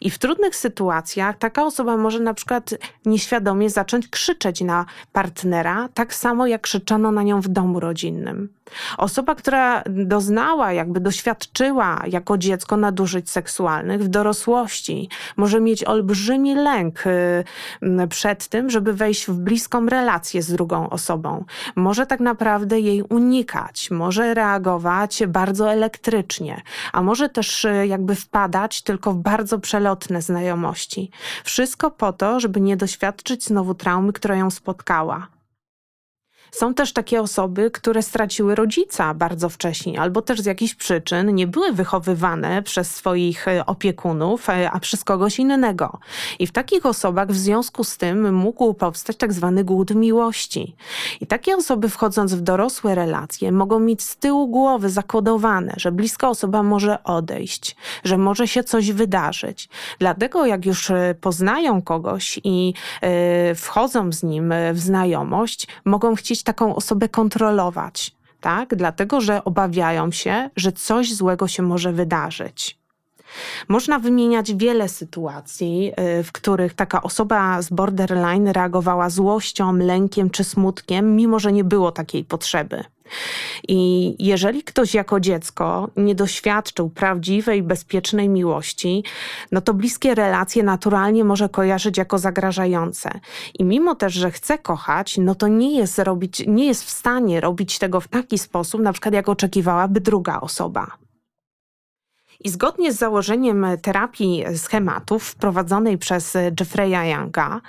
I 0.00 0.10
w 0.10 0.18
trudnych 0.18 0.56
sytuacjach 0.56 1.38
taka 1.38 1.64
osoba 1.64 1.96
może 1.96 2.20
na 2.20 2.34
przykład 2.34 2.74
nieświadomie 3.06 3.69
zacząć 3.70 4.08
krzyczeć 4.08 4.60
na 4.60 4.86
partnera, 5.12 5.88
tak 5.94 6.14
samo 6.14 6.46
jak 6.46 6.60
krzyczano 6.60 7.12
na 7.12 7.22
nią 7.22 7.40
w 7.40 7.48
domu 7.48 7.80
rodzinnym. 7.80 8.48
Osoba, 8.98 9.34
która 9.34 9.82
doznała, 9.86 10.72
jakby 10.72 11.00
doświadczyła 11.00 12.02
jako 12.06 12.38
dziecko 12.38 12.76
nadużyć 12.76 13.30
seksualnych 13.30 14.02
w 14.02 14.08
dorosłości, 14.08 15.08
może 15.36 15.60
mieć 15.60 15.84
olbrzymi 15.84 16.54
lęk 16.54 17.04
y, 17.06 18.08
przed 18.08 18.48
tym, 18.48 18.70
żeby 18.70 18.92
wejść 18.92 19.26
w 19.26 19.34
bliską 19.34 19.86
relację 19.86 20.42
z 20.42 20.52
drugą 20.52 20.90
osobą. 20.90 21.44
Może 21.76 22.06
tak 22.06 22.20
naprawdę 22.20 22.80
jej 22.80 23.02
unikać, 23.02 23.90
może 23.90 24.34
reagować 24.34 25.22
bardzo 25.28 25.72
elektrycznie, 25.72 26.62
a 26.92 27.02
może 27.02 27.28
też 27.28 27.64
y, 27.64 27.86
jakby 27.86 28.14
wpadać 28.14 28.82
tylko 28.82 29.12
w 29.12 29.16
bardzo 29.16 29.58
przelotne 29.58 30.22
znajomości. 30.22 31.10
Wszystko 31.44 31.90
po 31.90 32.12
to, 32.12 32.40
żeby 32.40 32.60
nie 32.60 32.76
doświadczyć 32.76 33.44
znowu 33.60 33.74
traumy, 33.74 34.12
która 34.12 34.36
ją 34.36 34.50
spotkała. 34.50 35.26
Są 36.52 36.74
też 36.74 36.92
takie 36.92 37.20
osoby, 37.20 37.70
które 37.70 38.02
straciły 38.02 38.54
rodzica 38.54 39.14
bardzo 39.14 39.48
wcześnie, 39.48 40.00
albo 40.00 40.22
też 40.22 40.40
z 40.40 40.46
jakichś 40.46 40.74
przyczyn 40.74 41.34
nie 41.34 41.46
były 41.46 41.72
wychowywane 41.72 42.62
przez 42.62 42.94
swoich 42.94 43.48
e, 43.48 43.66
opiekunów, 43.66 44.50
e, 44.50 44.70
a 44.70 44.80
przez 44.80 45.04
kogoś 45.04 45.38
innego. 45.38 45.98
I 46.38 46.46
w 46.46 46.52
takich 46.52 46.86
osobach 46.86 47.28
w 47.28 47.36
związku 47.36 47.84
z 47.84 47.96
tym 47.96 48.34
mógł 48.34 48.74
powstać 48.74 49.16
tak 49.16 49.32
zwany 49.32 49.64
głód 49.64 49.94
miłości. 49.94 50.76
I 51.20 51.26
takie 51.26 51.56
osoby 51.56 51.88
wchodząc 51.88 52.34
w 52.34 52.40
dorosłe 52.40 52.94
relacje 52.94 53.52
mogą 53.52 53.80
mieć 53.80 54.02
z 54.02 54.16
tyłu 54.16 54.48
głowy 54.48 54.90
zakodowane, 54.90 55.74
że 55.76 55.92
bliska 55.92 56.28
osoba 56.28 56.62
może 56.62 57.04
odejść, 57.04 57.76
że 58.04 58.18
może 58.18 58.48
się 58.48 58.64
coś 58.64 58.92
wydarzyć. 58.92 59.68
Dlatego 59.98 60.46
jak 60.46 60.66
już 60.66 60.90
e, 60.90 61.14
poznają 61.20 61.82
kogoś 61.82 62.40
i 62.44 62.74
wchodzą 63.56 64.12
z 64.12 64.22
nim 64.22 64.54
w 64.72 64.78
znajomość, 64.78 65.66
mogą 65.84 66.14
chcieć 66.14 66.39
taką 66.42 66.74
osobę 66.76 67.08
kontrolować, 67.08 68.16
tak? 68.40 68.76
Dlatego, 68.76 69.20
że 69.20 69.44
obawiają 69.44 70.12
się, 70.12 70.50
że 70.56 70.72
coś 70.72 71.14
złego 71.14 71.48
się 71.48 71.62
może 71.62 71.92
wydarzyć. 71.92 72.80
Można 73.68 73.98
wymieniać 73.98 74.54
wiele 74.54 74.88
sytuacji, 74.88 75.92
y, 76.18 76.22
w 76.22 76.32
których 76.32 76.74
taka 76.74 77.02
osoba 77.02 77.62
z 77.62 77.70
borderline 77.70 78.52
reagowała 78.52 79.10
złością, 79.10 79.76
lękiem 79.76 80.30
czy 80.30 80.44
smutkiem, 80.44 81.16
mimo 81.16 81.38
że 81.38 81.52
nie 81.52 81.64
było 81.64 81.92
takiej 81.92 82.24
potrzeby. 82.24 82.84
I 83.68 84.14
jeżeli 84.18 84.62
ktoś 84.62 84.94
jako 84.94 85.20
dziecko 85.20 85.90
nie 85.96 86.14
doświadczył 86.14 86.90
prawdziwej, 86.90 87.62
bezpiecznej 87.62 88.28
miłości, 88.28 89.04
no 89.52 89.60
to 89.60 89.74
bliskie 89.74 90.14
relacje 90.14 90.62
naturalnie 90.62 91.24
może 91.24 91.48
kojarzyć 91.48 91.98
jako 91.98 92.18
zagrażające. 92.18 93.10
I 93.58 93.64
mimo 93.64 93.94
też, 93.94 94.12
że 94.14 94.30
chce 94.30 94.58
kochać, 94.58 95.18
no 95.18 95.34
to 95.34 95.48
nie 95.48 95.78
jest, 95.78 95.98
robić, 95.98 96.44
nie 96.46 96.66
jest 96.66 96.84
w 96.84 96.90
stanie 96.90 97.40
robić 97.40 97.78
tego 97.78 98.00
w 98.00 98.08
taki 98.08 98.38
sposób, 98.38 98.80
na 98.80 98.92
przykład 98.92 99.14
jak 99.14 99.28
oczekiwałaby 99.28 100.00
druga 100.00 100.40
osoba. 100.40 100.86
I 102.44 102.50
zgodnie 102.50 102.92
z 102.92 102.98
założeniem 102.98 103.66
terapii 103.82 104.44
schematów 104.56 105.24
wprowadzonej 105.24 105.98
przez 105.98 106.36
Jeffreya 106.60 107.10
Younga, 107.10 107.60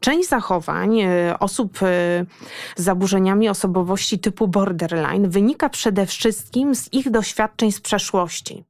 część 0.00 0.28
zachowań 0.28 1.00
e, 1.00 1.38
osób 1.38 1.82
e, 1.82 1.86
z 2.76 2.82
zaburzeniami 2.82 3.48
osobowości 3.48 4.18
typu 4.18 4.48
borderline 4.48 5.28
wynika 5.28 5.68
przede 5.68 6.06
wszystkim 6.06 6.74
z 6.74 6.92
ich 6.92 7.10
doświadczeń 7.10 7.72
z 7.72 7.80
przeszłości. 7.80 8.69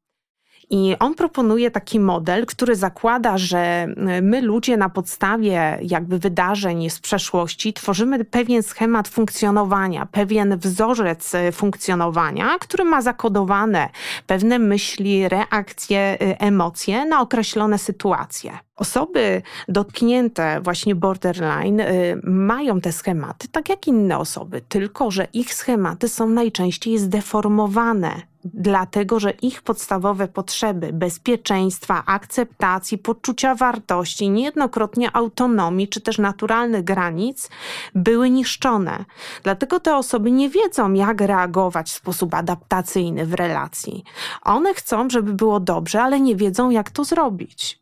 I 0.71 0.97
on 0.99 1.15
proponuje 1.15 1.71
taki 1.71 2.01
model, 2.01 2.47
który 2.47 2.77
zakłada, 2.77 3.39
że 3.39 3.87
y, 4.19 4.23
my 4.23 4.43
ludzie 4.43 4.77
na 4.77 4.89
podstawie 4.89 5.79
jakby 5.83 6.19
wydarzeń 6.19 6.91
z 6.91 7.01
przeszłości 7.01 7.73
tworzymy 7.73 8.25
pewien 8.25 8.63
schemat 8.63 9.09
funkcjonowania, 9.09 10.07
pewien 10.07 10.59
wzorzec 10.59 11.35
y, 11.35 11.53
funkcjonowania, 11.53 12.59
który 12.61 12.85
ma 12.85 13.03
zakodowane 13.03 13.89
pewne 14.27 14.59
myśli, 14.59 15.29
reakcje, 15.29 16.19
y, 16.23 16.39
emocje 16.39 17.05
na 17.05 17.21
określone 17.21 17.79
sytuacje. 17.79 18.59
Osoby 18.81 19.43
dotknięte 19.69 20.61
właśnie 20.61 20.95
borderline 20.95 21.85
mają 22.25 22.81
te 22.81 22.93
schematy 22.93 23.49
tak 23.49 23.69
jak 23.69 23.87
inne 23.87 24.19
osoby, 24.19 24.61
tylko 24.69 25.11
że 25.11 25.27
ich 25.33 25.55
schematy 25.55 26.09
są 26.09 26.29
najczęściej 26.29 26.99
zdeformowane 26.99 28.31
dlatego 28.45 29.21
że 29.21 29.31
ich 29.31 29.63
podstawowe 29.63 30.29
potrzeby 30.29 30.93
bezpieczeństwa, 30.93 32.03
akceptacji, 32.07 32.99
poczucia 32.99 33.55
wartości, 33.55 34.31
niejednokrotnie 34.31 35.17
autonomii 35.17 35.89
czy 35.89 36.01
też 36.01 36.19
naturalnych 36.19 36.85
granic 36.85 37.51
były 37.95 38.31
niszczone. 38.31 39.05
Dlatego 39.43 39.81
te 39.81 39.97
osoby 39.97 40.31
nie 40.31 40.51
wiedzą, 40.51 40.93
jak 40.93 41.21
reagować 41.21 41.91
w 41.91 41.95
sposób 41.95 42.35
adaptacyjny 42.35 43.27
w 43.27 43.35
relacji. 43.35 44.05
One 44.43 44.75
chcą, 44.75 45.11
żeby 45.11 45.33
było 45.33 45.61
dobrze, 45.61 46.03
ale 46.03 46.21
nie 46.21 46.37
wiedzą, 46.37 46.71
jak 46.71 46.91
to 46.91 47.05
zrobić. 47.05 47.80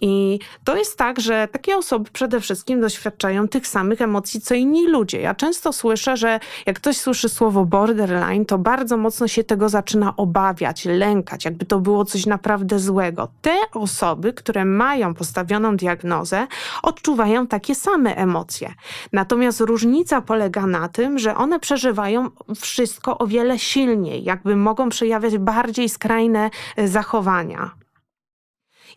I 0.00 0.38
to 0.64 0.76
jest 0.76 0.98
tak, 0.98 1.20
że 1.20 1.48
takie 1.52 1.76
osoby 1.76 2.10
przede 2.12 2.40
wszystkim 2.40 2.80
doświadczają 2.80 3.48
tych 3.48 3.66
samych 3.66 4.00
emocji, 4.00 4.40
co 4.40 4.54
inni 4.54 4.88
ludzie. 4.88 5.20
Ja 5.20 5.34
często 5.34 5.72
słyszę, 5.72 6.16
że 6.16 6.40
jak 6.66 6.76
ktoś 6.76 6.96
słyszy 6.96 7.28
słowo 7.28 7.64
borderline, 7.64 8.44
to 8.44 8.58
bardzo 8.58 8.96
mocno 8.96 9.28
się 9.28 9.44
tego 9.44 9.68
zaczyna 9.68 10.16
obawiać, 10.16 10.84
lękać, 10.84 11.44
jakby 11.44 11.64
to 11.64 11.78
było 11.78 12.04
coś 12.04 12.26
naprawdę 12.26 12.78
złego. 12.78 13.28
Te 13.42 13.56
osoby, 13.74 14.32
które 14.32 14.64
mają 14.64 15.14
postawioną 15.14 15.76
diagnozę, 15.76 16.46
odczuwają 16.82 17.46
takie 17.46 17.74
same 17.74 18.16
emocje. 18.16 18.74
Natomiast 19.12 19.60
różnica 19.60 20.20
polega 20.20 20.66
na 20.66 20.88
tym, 20.88 21.18
że 21.18 21.36
one 21.36 21.60
przeżywają 21.60 22.30
wszystko 22.60 23.18
o 23.18 23.26
wiele 23.26 23.58
silniej, 23.58 24.24
jakby 24.24 24.56
mogą 24.56 24.88
przejawiać 24.88 25.38
bardziej 25.38 25.88
skrajne 25.88 26.50
e, 26.76 26.88
zachowania. 26.88 27.81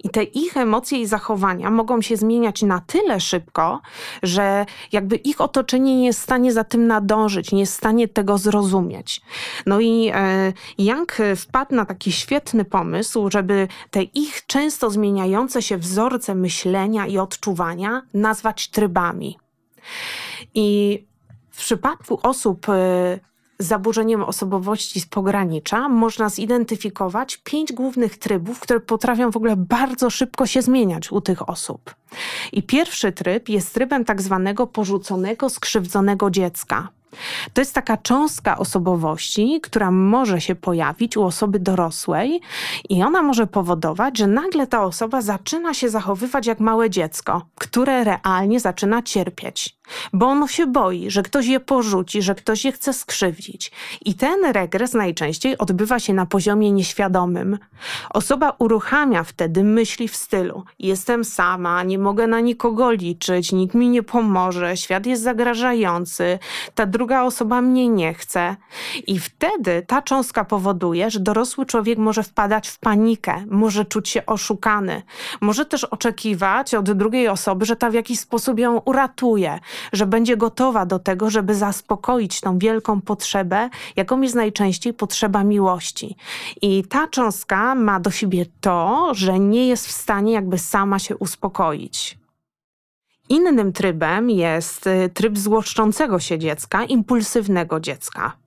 I 0.03 0.09
te 0.09 0.23
ich 0.23 0.57
emocje 0.57 1.01
i 1.01 1.05
zachowania 1.05 1.71
mogą 1.71 2.01
się 2.01 2.17
zmieniać 2.17 2.61
na 2.61 2.79
tyle 2.79 3.19
szybko, 3.19 3.81
że 4.23 4.65
jakby 4.91 5.15
ich 5.15 5.41
otoczenie 5.41 5.97
nie 5.97 6.05
jest 6.05 6.19
w 6.19 6.23
stanie 6.23 6.53
za 6.53 6.63
tym 6.63 6.87
nadążyć, 6.87 7.51
nie 7.51 7.59
jest 7.59 7.73
w 7.73 7.77
stanie 7.77 8.07
tego 8.07 8.37
zrozumieć. 8.37 9.21
No 9.65 9.79
i 9.79 10.11
e, 10.13 10.53
Young 10.77 11.17
wpadł 11.35 11.75
na 11.75 11.85
taki 11.85 12.11
świetny 12.11 12.65
pomysł, 12.65 13.29
żeby 13.31 13.67
te 13.91 14.03
ich 14.03 14.45
często 14.45 14.89
zmieniające 14.89 15.61
się 15.61 15.77
wzorce 15.77 16.35
myślenia 16.35 17.07
i 17.07 17.17
odczuwania 17.17 18.01
nazwać 18.13 18.67
trybami. 18.69 19.37
I 20.53 20.99
w 21.51 21.57
przypadku 21.57 22.19
osób 22.23 22.69
e, 22.69 23.19
zaburzeniem 23.59 24.23
osobowości 24.23 25.01
z 25.01 25.05
pogranicza 25.05 25.89
można 25.89 26.29
zidentyfikować 26.29 27.37
pięć 27.37 27.73
głównych 27.73 28.17
trybów, 28.17 28.59
które 28.59 28.79
potrafią 28.79 29.31
w 29.31 29.37
ogóle 29.37 29.55
bardzo 29.55 30.09
szybko 30.09 30.45
się 30.45 30.61
zmieniać 30.61 31.11
u 31.11 31.21
tych 31.21 31.49
osób. 31.49 31.95
I 32.51 32.63
pierwszy 32.63 33.11
tryb 33.11 33.49
jest 33.49 33.73
trybem 33.73 34.05
tak 34.05 34.21
zwanego 34.21 34.67
porzuconego, 34.67 35.49
skrzywdzonego 35.49 36.31
dziecka. 36.31 36.89
To 37.53 37.61
jest 37.61 37.73
taka 37.73 37.97
cząstka 37.97 38.57
osobowości, 38.57 39.59
która 39.63 39.91
może 39.91 40.41
się 40.41 40.55
pojawić 40.55 41.17
u 41.17 41.23
osoby 41.23 41.59
dorosłej 41.59 42.41
i 42.89 43.03
ona 43.03 43.23
może 43.23 43.47
powodować, 43.47 44.17
że 44.17 44.27
nagle 44.27 44.67
ta 44.67 44.83
osoba 44.83 45.21
zaczyna 45.21 45.73
się 45.73 45.89
zachowywać 45.89 46.47
jak 46.47 46.59
małe 46.59 46.89
dziecko, 46.89 47.41
które 47.55 48.03
realnie 48.03 48.59
zaczyna 48.59 49.01
cierpieć. 49.01 49.77
Bo 50.13 50.25
ono 50.25 50.47
się 50.47 50.67
boi, 50.67 51.09
że 51.09 51.23
ktoś 51.23 51.45
je 51.45 51.59
porzuci, 51.59 52.21
że 52.21 52.35
ktoś 52.35 52.65
je 52.65 52.71
chce 52.71 52.93
skrzywdzić. 52.93 53.71
I 54.05 54.13
ten 54.13 54.45
regres 54.45 54.93
najczęściej 54.93 55.57
odbywa 55.57 55.99
się 55.99 56.13
na 56.13 56.25
poziomie 56.25 56.71
nieświadomym. 56.71 57.57
Osoba 58.09 58.55
uruchamia 58.59 59.23
wtedy 59.23 59.63
myśli 59.63 60.07
w 60.07 60.15
stylu: 60.15 60.63
Jestem 60.79 61.25
sama, 61.25 61.83
nie 61.83 61.99
mogę 61.99 62.27
na 62.27 62.39
nikogo 62.39 62.91
liczyć, 62.91 63.51
nikt 63.51 63.75
mi 63.75 63.89
nie 63.89 64.03
pomoże, 64.03 64.77
świat 64.77 65.05
jest 65.05 65.23
zagrażający, 65.23 66.39
ta 66.75 66.85
druga 66.85 67.23
osoba 67.23 67.61
mnie 67.61 67.89
nie 67.89 68.13
chce. 68.13 68.55
I 69.07 69.19
wtedy 69.19 69.83
ta 69.87 70.01
cząstka 70.01 70.45
powoduje, 70.45 71.11
że 71.11 71.19
dorosły 71.19 71.65
człowiek 71.65 71.97
może 71.97 72.23
wpadać 72.23 72.69
w 72.69 72.79
panikę, 72.79 73.45
może 73.47 73.85
czuć 73.85 74.09
się 74.09 74.25
oszukany, 74.25 75.01
może 75.41 75.65
też 75.65 75.83
oczekiwać 75.83 76.75
od 76.75 76.91
drugiej 76.91 77.27
osoby, 77.27 77.65
że 77.65 77.75
ta 77.75 77.89
w 77.89 77.93
jakiś 77.93 78.19
sposób 78.19 78.59
ją 78.59 78.77
uratuje, 78.77 79.59
że 79.93 80.05
będzie 80.05 80.37
gotowa 80.37 80.85
do 80.85 80.99
tego, 80.99 81.29
żeby 81.29 81.55
zaspokoić 81.55 82.41
tą 82.41 82.59
wielką 82.59 83.01
potrzebę, 83.01 83.69
jaką 83.95 84.21
jest 84.21 84.35
najczęściej 84.35 84.93
potrzeba 84.93 85.43
miłości. 85.43 86.15
I 86.61 86.83
ta 86.83 87.07
cząstka 87.07 87.75
ma 87.75 87.99
do 87.99 88.11
siebie 88.11 88.45
to, 88.61 89.09
że 89.13 89.39
nie 89.39 89.67
jest 89.67 89.87
w 89.87 89.91
stanie 89.91 90.33
jakby 90.33 90.57
sama 90.57 90.99
się 90.99 91.17
uspokoić. 91.17 92.17
Innym 93.29 93.73
trybem 93.73 94.29
jest 94.29 94.87
y, 94.87 95.09
tryb 95.13 95.37
złoszczącego 95.37 96.19
się 96.19 96.39
dziecka, 96.39 96.83
impulsywnego 96.83 97.79
dziecka. 97.79 98.44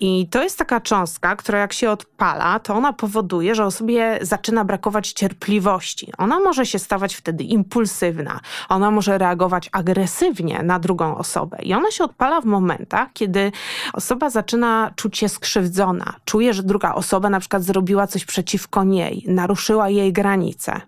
I 0.00 0.28
to 0.30 0.42
jest 0.42 0.58
taka 0.58 0.80
cząstka, 0.80 1.36
która 1.36 1.58
jak 1.58 1.72
się 1.72 1.90
odpala, 1.90 2.58
to 2.58 2.74
ona 2.74 2.92
powoduje, 2.92 3.54
że 3.54 3.64
osobie 3.64 4.18
zaczyna 4.22 4.64
brakować 4.64 5.12
cierpliwości. 5.12 6.12
Ona 6.18 6.40
może 6.40 6.66
się 6.66 6.78
stawać 6.78 7.14
wtedy 7.14 7.44
impulsywna, 7.44 8.40
ona 8.68 8.90
może 8.90 9.18
reagować 9.18 9.68
agresywnie 9.72 10.62
na 10.62 10.78
drugą 10.78 11.16
osobę. 11.16 11.56
I 11.62 11.74
ona 11.74 11.90
się 11.90 12.04
odpala 12.04 12.40
w 12.40 12.44
momentach, 12.44 13.08
kiedy 13.12 13.52
osoba 13.92 14.30
zaczyna 14.30 14.92
czuć 14.96 15.18
się 15.18 15.28
skrzywdzona, 15.28 16.14
czuje, 16.24 16.54
że 16.54 16.62
druga 16.62 16.94
osoba 16.94 17.30
na 17.30 17.40
przykład 17.40 17.62
zrobiła 17.62 18.06
coś 18.06 18.24
przeciwko 18.24 18.84
niej, 18.84 19.24
naruszyła 19.28 19.88
jej 19.88 20.12
granice. 20.12 20.80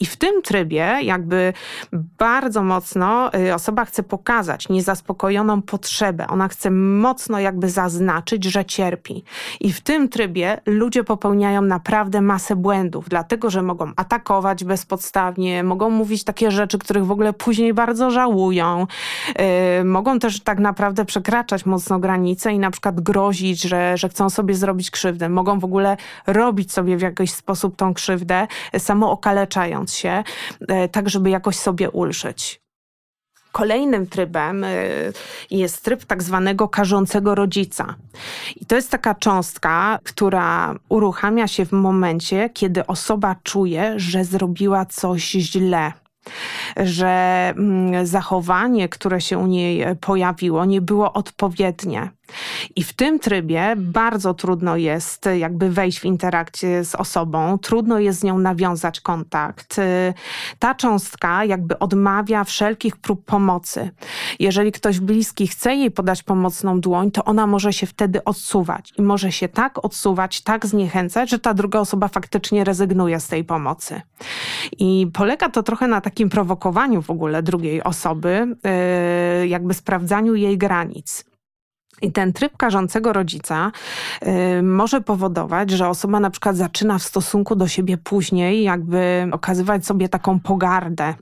I 0.00 0.06
w 0.06 0.16
tym 0.16 0.42
trybie, 0.42 0.98
jakby 1.02 1.52
bardzo 1.92 2.62
mocno 2.62 3.34
y, 3.34 3.54
osoba 3.54 3.84
chce 3.84 4.02
pokazać 4.02 4.68
niezaspokojoną 4.68 5.62
potrzebę, 5.62 6.26
ona 6.26 6.48
chce 6.48 6.70
mocno 6.70 7.40
jakby 7.40 7.70
zaznaczyć, 7.70 7.87
znaczyć, 7.88 8.44
że 8.44 8.64
cierpi. 8.64 9.24
I 9.60 9.72
w 9.72 9.80
tym 9.80 10.08
trybie 10.08 10.60
ludzie 10.66 11.04
popełniają 11.04 11.62
naprawdę 11.62 12.20
masę 12.20 12.56
błędów, 12.56 13.08
dlatego 13.08 13.50
że 13.50 13.62
mogą 13.62 13.92
atakować 13.96 14.64
bezpodstawnie, 14.64 15.62
mogą 15.62 15.90
mówić 15.90 16.24
takie 16.24 16.50
rzeczy, 16.50 16.78
których 16.78 17.06
w 17.06 17.10
ogóle 17.10 17.32
później 17.32 17.74
bardzo 17.74 18.10
żałują. 18.10 18.86
Yy, 19.78 19.84
mogą 19.84 20.18
też 20.18 20.40
tak 20.40 20.58
naprawdę 20.58 21.04
przekraczać 21.04 21.66
mocno 21.66 21.98
granice 21.98 22.52
i 22.52 22.58
na 22.58 22.70
przykład 22.70 23.00
grozić, 23.00 23.62
że, 23.62 23.96
że 23.96 24.08
chcą 24.08 24.30
sobie 24.30 24.54
zrobić 24.54 24.90
krzywdę. 24.90 25.28
Mogą 25.28 25.58
w 25.58 25.64
ogóle 25.64 25.96
robić 26.26 26.72
sobie 26.72 26.96
w 26.96 27.00
jakiś 27.00 27.32
sposób 27.32 27.76
tą 27.76 27.94
krzywdę, 27.94 28.46
samo 28.78 29.10
okaleczając 29.10 29.94
się, 29.94 30.24
yy, 30.60 30.88
tak 30.88 31.08
żeby 31.08 31.30
jakoś 31.30 31.56
sobie 31.56 31.90
ulżyć. 31.90 32.67
Kolejnym 33.58 34.06
trybem 34.06 34.64
y, 34.64 35.12
jest 35.50 35.84
tryb 35.84 36.04
tak 36.04 36.22
zwanego 36.22 36.68
karzącego 36.68 37.34
rodzica. 37.34 37.94
I 38.56 38.66
to 38.66 38.76
jest 38.76 38.90
taka 38.90 39.14
cząstka, 39.14 39.98
która 40.04 40.74
uruchamia 40.88 41.48
się 41.48 41.66
w 41.66 41.72
momencie, 41.72 42.50
kiedy 42.54 42.86
osoba 42.86 43.36
czuje, 43.42 43.94
że 43.96 44.24
zrobiła 44.24 44.86
coś 44.86 45.30
źle 45.30 45.92
że 46.76 47.08
mm, 47.56 48.06
zachowanie, 48.06 48.88
które 48.88 49.20
się 49.20 49.38
u 49.38 49.46
niej 49.46 49.84
pojawiło, 50.00 50.64
nie 50.64 50.80
było 50.80 51.12
odpowiednie. 51.12 52.10
I 52.76 52.84
w 52.84 52.92
tym 52.92 53.18
trybie 53.18 53.74
bardzo 53.76 54.34
trudno 54.34 54.76
jest 54.76 55.28
jakby 55.38 55.70
wejść 55.70 56.00
w 56.00 56.04
interakcję 56.04 56.84
z 56.84 56.94
osobą, 56.94 57.58
trudno 57.58 57.98
jest 57.98 58.20
z 58.20 58.24
nią 58.24 58.38
nawiązać 58.38 59.00
kontakt. 59.00 59.76
Ta 60.58 60.74
cząstka 60.74 61.44
jakby 61.44 61.78
odmawia 61.78 62.44
wszelkich 62.44 62.96
prób 62.96 63.24
pomocy. 63.24 63.90
Jeżeli 64.38 64.72
ktoś 64.72 65.00
bliski 65.00 65.46
chce 65.46 65.74
jej 65.74 65.90
podać 65.90 66.22
pomocną 66.22 66.80
dłoń, 66.80 67.10
to 67.10 67.24
ona 67.24 67.46
może 67.46 67.72
się 67.72 67.86
wtedy 67.86 68.24
odsuwać 68.24 68.92
i 68.98 69.02
może 69.02 69.32
się 69.32 69.48
tak 69.48 69.84
odsuwać, 69.84 70.40
tak 70.40 70.66
zniechęcać, 70.66 71.30
że 71.30 71.38
ta 71.38 71.54
druga 71.54 71.80
osoba 71.80 72.08
faktycznie 72.08 72.64
rezygnuje 72.64 73.20
z 73.20 73.28
tej 73.28 73.44
pomocy. 73.44 74.00
I 74.78 75.10
polega 75.12 75.48
to 75.48 75.62
trochę 75.62 75.86
na 75.86 76.00
takim 76.00 76.28
prowokowaniu 76.28 77.02
w 77.02 77.10
ogóle 77.10 77.42
drugiej 77.42 77.82
osoby, 77.82 78.56
yy, 79.40 79.48
jakby 79.48 79.74
sprawdzaniu 79.74 80.34
jej 80.34 80.58
granic. 80.58 81.24
I 82.02 82.12
ten 82.12 82.32
tryb 82.32 82.56
karzącego 82.56 83.12
rodzica 83.12 83.72
y, 84.58 84.62
może 84.62 85.00
powodować, 85.00 85.70
że 85.70 85.88
osoba 85.88 86.20
na 86.20 86.30
przykład 86.30 86.56
zaczyna 86.56 86.98
w 86.98 87.02
stosunku 87.02 87.56
do 87.56 87.68
siebie 87.68 87.98
później 87.98 88.62
jakby 88.62 89.28
okazywać 89.32 89.86
sobie 89.86 90.08
taką 90.08 90.40
pogardę 90.40 91.14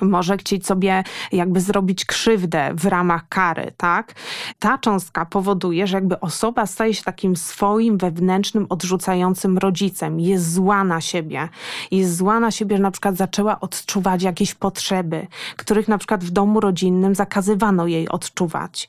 może 0.00 0.36
chcieć 0.36 0.66
sobie 0.66 1.04
jakby 1.32 1.60
zrobić 1.60 2.04
krzywdę 2.04 2.70
w 2.74 2.86
ramach 2.86 3.28
kary, 3.28 3.72
tak? 3.76 4.14
Ta 4.58 4.78
cząstka 4.78 5.26
powoduje, 5.26 5.86
że 5.86 5.96
jakby 5.96 6.20
osoba 6.20 6.66
staje 6.66 6.94
się 6.94 7.02
takim 7.02 7.36
swoim 7.36 7.98
wewnętrznym, 7.98 8.66
odrzucającym 8.68 9.58
rodzicem. 9.58 10.20
Jest 10.20 10.52
zła 10.52 10.84
na 10.84 11.00
siebie. 11.00 11.48
Jest 11.90 12.16
zła 12.16 12.40
na 12.40 12.50
siebie, 12.50 12.76
że 12.76 12.82
na 12.82 12.90
przykład 12.90 13.16
zaczęła 13.16 13.60
odczuwać 13.60 14.22
jakieś 14.22 14.54
potrzeby, 14.54 15.26
których 15.56 15.88
na 15.88 15.98
przykład 15.98 16.24
w 16.24 16.30
domu 16.30 16.60
rodzinnym 16.60 17.14
zakazywano 17.14 17.86
jej 17.86 18.08
odczuwać. 18.08 18.88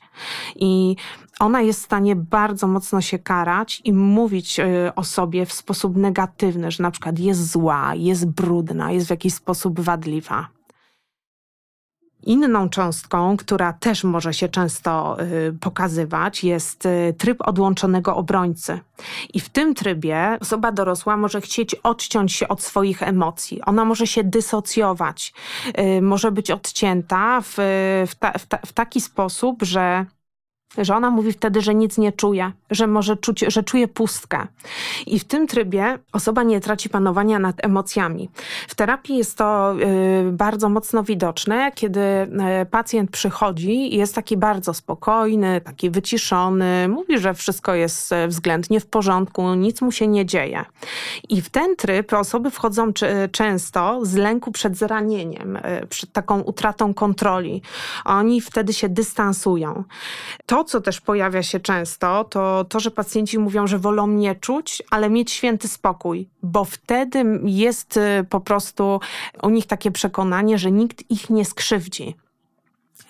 I 0.56 0.96
ona 1.40 1.60
jest 1.60 1.80
w 1.80 1.84
stanie 1.84 2.16
bardzo 2.16 2.66
mocno 2.66 3.00
się 3.00 3.18
karać 3.18 3.82
i 3.84 3.92
mówić 3.92 4.60
y, 4.60 4.64
o 4.96 5.04
sobie 5.04 5.46
w 5.46 5.52
sposób 5.52 5.96
negatywny, 5.96 6.70
że 6.70 6.82
na 6.82 6.90
przykład 6.90 7.18
jest 7.18 7.50
zła, 7.52 7.94
jest 7.94 8.26
brudna, 8.26 8.92
jest 8.92 9.06
w 9.06 9.10
jakiś 9.10 9.34
sposób 9.34 9.80
wadliwa. 9.80 10.48
Inną 12.26 12.68
cząstką, 12.68 13.36
która 13.36 13.72
też 13.72 14.04
może 14.04 14.34
się 14.34 14.48
często 14.48 15.16
y, 15.20 15.52
pokazywać, 15.60 16.44
jest 16.44 16.86
y, 16.86 17.14
tryb 17.18 17.38
odłączonego 17.40 18.16
obrońcy. 18.16 18.80
I 19.34 19.40
w 19.40 19.48
tym 19.48 19.74
trybie 19.74 20.38
osoba 20.40 20.72
dorosła 20.72 21.16
może 21.16 21.40
chcieć 21.40 21.74
odciąć 21.74 22.32
się 22.32 22.48
od 22.48 22.62
swoich 22.62 23.02
emocji. 23.02 23.62
Ona 23.62 23.84
może 23.84 24.06
się 24.06 24.24
dysocjować, 24.24 25.34
y, 25.98 26.02
może 26.02 26.32
być 26.32 26.50
odcięta 26.50 27.40
w, 27.40 27.54
w, 28.08 28.14
ta, 28.18 28.32
w, 28.38 28.46
ta, 28.46 28.58
w 28.66 28.72
taki 28.72 29.00
sposób, 29.00 29.62
że 29.62 30.06
że 30.78 30.96
ona 30.96 31.10
mówi 31.10 31.32
wtedy, 31.32 31.60
że 31.60 31.74
nic 31.74 31.98
nie 31.98 32.12
czuje, 32.12 32.52
że 32.70 32.86
może 32.86 33.16
czuć, 33.16 33.44
że 33.48 33.62
czuje 33.62 33.88
pustkę. 33.88 34.46
I 35.06 35.18
w 35.18 35.24
tym 35.24 35.46
trybie 35.46 35.98
osoba 36.12 36.42
nie 36.42 36.60
traci 36.60 36.88
panowania 36.88 37.38
nad 37.38 37.64
emocjami. 37.64 38.28
W 38.68 38.74
terapii 38.74 39.16
jest 39.16 39.38
to 39.38 39.74
y, 40.28 40.32
bardzo 40.32 40.68
mocno 40.68 41.02
widoczne, 41.02 41.72
kiedy 41.74 42.00
y, 42.00 42.66
pacjent 42.70 43.10
przychodzi 43.10 43.94
i 43.94 43.96
jest 43.96 44.14
taki 44.14 44.36
bardzo 44.36 44.74
spokojny, 44.74 45.60
taki 45.60 45.90
wyciszony, 45.90 46.88
mówi, 46.88 47.18
że 47.18 47.34
wszystko 47.34 47.74
jest 47.74 48.12
y, 48.12 48.28
względnie 48.28 48.80
w 48.80 48.86
porządku, 48.86 49.54
nic 49.54 49.80
mu 49.80 49.92
się 49.92 50.06
nie 50.06 50.26
dzieje. 50.26 50.64
I 51.28 51.42
w 51.42 51.50
ten 51.50 51.76
tryb 51.76 52.12
osoby 52.12 52.50
wchodzą 52.50 52.92
często 53.32 54.00
z 54.02 54.14
lęku 54.14 54.52
przed 54.52 54.76
zranieniem, 54.76 55.58
przed 55.88 56.12
taką 56.12 56.40
utratą 56.40 56.94
kontroli. 56.94 57.62
Oni 58.04 58.40
wtedy 58.40 58.72
się 58.72 58.88
dystansują. 58.88 59.84
To, 60.46 60.63
co 60.64 60.80
też 60.80 61.00
pojawia 61.00 61.42
się 61.42 61.60
często, 61.60 62.24
to 62.24 62.64
to, 62.68 62.80
że 62.80 62.90
pacjenci 62.90 63.38
mówią, 63.38 63.66
że 63.66 63.78
wolą 63.78 64.06
nie 64.06 64.34
czuć, 64.34 64.82
ale 64.90 65.10
mieć 65.10 65.30
święty 65.30 65.68
spokój, 65.68 66.28
bo 66.42 66.64
wtedy 66.64 67.24
jest 67.44 67.96
y, 67.96 68.26
po 68.30 68.40
prostu 68.40 69.00
u 69.42 69.50
nich 69.50 69.66
takie 69.66 69.90
przekonanie, 69.90 70.58
że 70.58 70.70
nikt 70.70 71.10
ich 71.10 71.30
nie 71.30 71.44
skrzywdzi. 71.44 72.14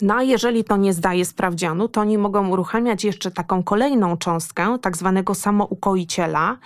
No 0.04 0.14
a 0.14 0.22
jeżeli 0.22 0.64
to 0.64 0.76
nie 0.76 0.92
zdaje 0.92 1.24
sprawdzianu, 1.24 1.88
to 1.88 2.00
oni 2.00 2.18
mogą 2.18 2.48
uruchamiać 2.48 3.04
jeszcze 3.04 3.30
taką 3.30 3.62
kolejną 3.62 4.16
cząstkę, 4.16 4.78
tak 4.82 4.96
zwanego 4.96 5.34
samoukoiciela 5.34 6.58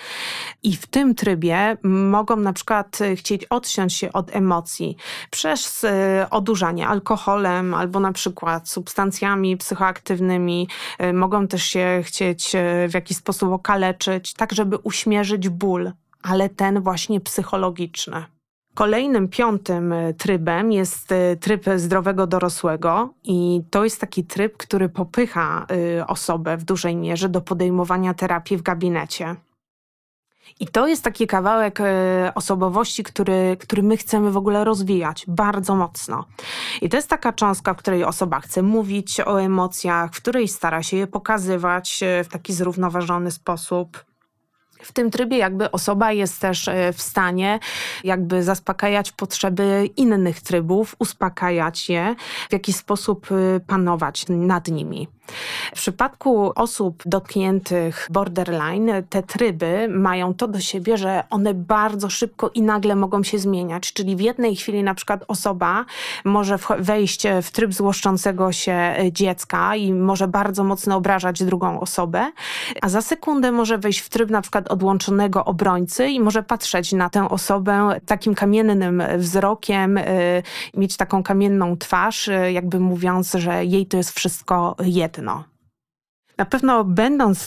i 0.63 0.77
w 0.77 0.87
tym 0.87 1.15
trybie 1.15 1.77
mogą 1.85 2.37
na 2.37 2.53
przykład 2.53 3.01
e, 3.01 3.17
chcieć 3.17 3.45
odciąć 3.45 3.95
się 3.95 4.13
od 4.13 4.37
emocji 4.37 4.97
przez 5.31 5.85
e, 5.85 6.27
odurzanie 6.31 6.89
alkoholem 6.89 7.75
albo 7.75 8.01
na 8.01 8.13
przykład 8.13 8.69
substancjami 8.69 9.57
psychoaktywnymi. 9.57 10.69
E, 10.99 11.13
mogą 11.13 11.49
też 11.49 11.63
się 11.63 12.01
chcieć 12.05 12.53
w 12.89 12.95
jakiś 12.95 13.17
sposób 13.17 13.53
okaleczyć, 13.53 14.35
tak 14.35 14.53
żeby 14.53 14.77
uśmierzyć 14.77 15.49
ból, 15.49 15.93
ale 16.23 16.49
ten 16.49 16.81
właśnie 16.81 17.21
psychologiczny. 17.21 18.38
Kolejnym, 18.79 19.29
piątym 19.29 19.93
e, 19.93 20.15
trybem 20.15 20.73
jest 20.73 21.13
e, 21.13 21.37
tryb 21.37 21.65
zdrowego 21.77 22.27
dorosłego 22.27 23.15
i 23.25 23.61
to 23.71 23.85
jest 23.85 24.01
taki 24.01 24.25
tryb, 24.25 24.57
który 24.57 24.89
popycha 24.89 25.67
e, 25.99 26.07
osobę 26.07 26.57
w 26.57 26.65
dużej 26.65 26.97
mierze 26.97 27.29
do 27.29 27.41
podejmowania 27.41 28.15
terapii 28.15 28.57
w 28.57 28.63
gabinecie. 28.63 29.37
I 30.61 30.67
to 30.67 30.87
jest 30.87 31.05
taki 31.05 31.27
kawałek 31.27 31.79
osobowości, 32.35 33.03
który, 33.03 33.57
który 33.61 33.83
my 33.83 33.97
chcemy 33.97 34.31
w 34.31 34.37
ogóle 34.37 34.65
rozwijać 34.65 35.25
bardzo 35.29 35.75
mocno. 35.75 36.25
I 36.83 36.89
to 36.89 36.97
jest 36.97 37.09
taka 37.09 37.33
cząstka, 37.33 37.75
w 37.75 37.77
której 37.77 38.05
osoba 38.05 38.41
chce 38.41 38.63
mówić 38.63 39.21
o 39.21 39.43
emocjach, 39.43 40.15
w 40.15 40.17
której 40.17 40.49
stara 40.49 40.83
się 40.83 40.97
je 40.97 41.07
pokazywać 41.07 42.01
w 42.25 42.29
taki 42.29 42.53
zrównoważony 42.53 43.31
sposób. 43.31 44.08
W 44.83 44.93
tym 44.93 45.11
trybie 45.11 45.37
jakby 45.39 45.71
osoba 45.71 46.13
jest 46.13 46.41
też 46.41 46.69
e, 46.69 46.93
w 46.93 47.03
stanie 47.03 47.59
jakby 48.05 48.43
zaspokajać 48.43 49.13
potrzeby 49.13 49.91
innych 49.97 50.41
trybów, 50.41 50.97
uspokajać 50.99 51.89
je, 51.89 52.15
w 52.49 52.53
jakiś 52.53 52.77
sposób 52.77 53.29
panować 53.67 54.25
nad 54.29 54.69
nimi. 54.69 55.09
W 55.75 55.77
przypadku 55.77 56.53
osób 56.55 57.03
dotkniętych 57.07 58.09
borderline, 58.11 58.93
te 59.11 59.23
tryby 59.23 59.89
mają 59.89 60.35
to 60.35 60.49
do 60.49 60.61
siebie, 60.61 60.97
że 60.97 61.25
one 61.31 61.55
bardzo 61.55 62.11
szybko 62.11 62.51
i 62.55 62.63
nagle 62.63 62.97
mogą 62.97 63.23
się 63.23 63.39
zmieniać. 63.39 63.93
Czyli 63.93 64.17
w 64.17 64.21
jednej 64.21 64.57
chwili 64.57 64.83
na 64.83 64.95
przykład 64.95 65.25
osoba 65.29 65.85
może 66.25 66.59
wejść 66.79 67.23
w 67.43 67.51
tryb 67.51 67.75
złoszczącego 67.75 68.53
się 68.53 68.95
dziecka 69.13 69.77
i 69.77 69.93
może 69.93 70.29
bardzo 70.29 70.65
mocno 70.65 70.97
obrażać 70.97 71.43
drugą 71.43 71.81
osobę, 71.81 72.33
a 72.83 72.89
za 72.89 73.03
sekundę 73.03 73.53
może 73.53 73.79
wejść 73.79 74.01
w 74.01 74.09
tryb 74.09 74.31
na 74.31 74.43
przykład 74.43 74.69
odłączonego 74.69 75.45
obrońcy 75.45 76.09
i 76.09 76.21
może 76.21 76.43
patrzeć 76.43 76.93
na 76.93 77.11
tę 77.11 77.29
osobę 77.29 78.01
takim 78.07 78.35
kamiennym 78.35 79.03
wzrokiem, 79.17 79.99
y, 79.99 80.43
mieć 80.75 80.97
taką 80.97 81.23
kamienną 81.23 81.77
twarz, 81.77 82.29
y, 82.29 82.53
jakby 82.53 82.81
mówiąc, 82.81 83.33
że 83.33 83.65
jej 83.65 83.87
to 83.87 83.97
jest 83.97 84.11
wszystko 84.13 84.77
jedno. 84.85 85.18
til 85.19 85.27
nå. 85.27 85.39
Na 86.39 86.45
pewno 86.45 86.85
będąc 86.85 87.43
e, 87.43 87.47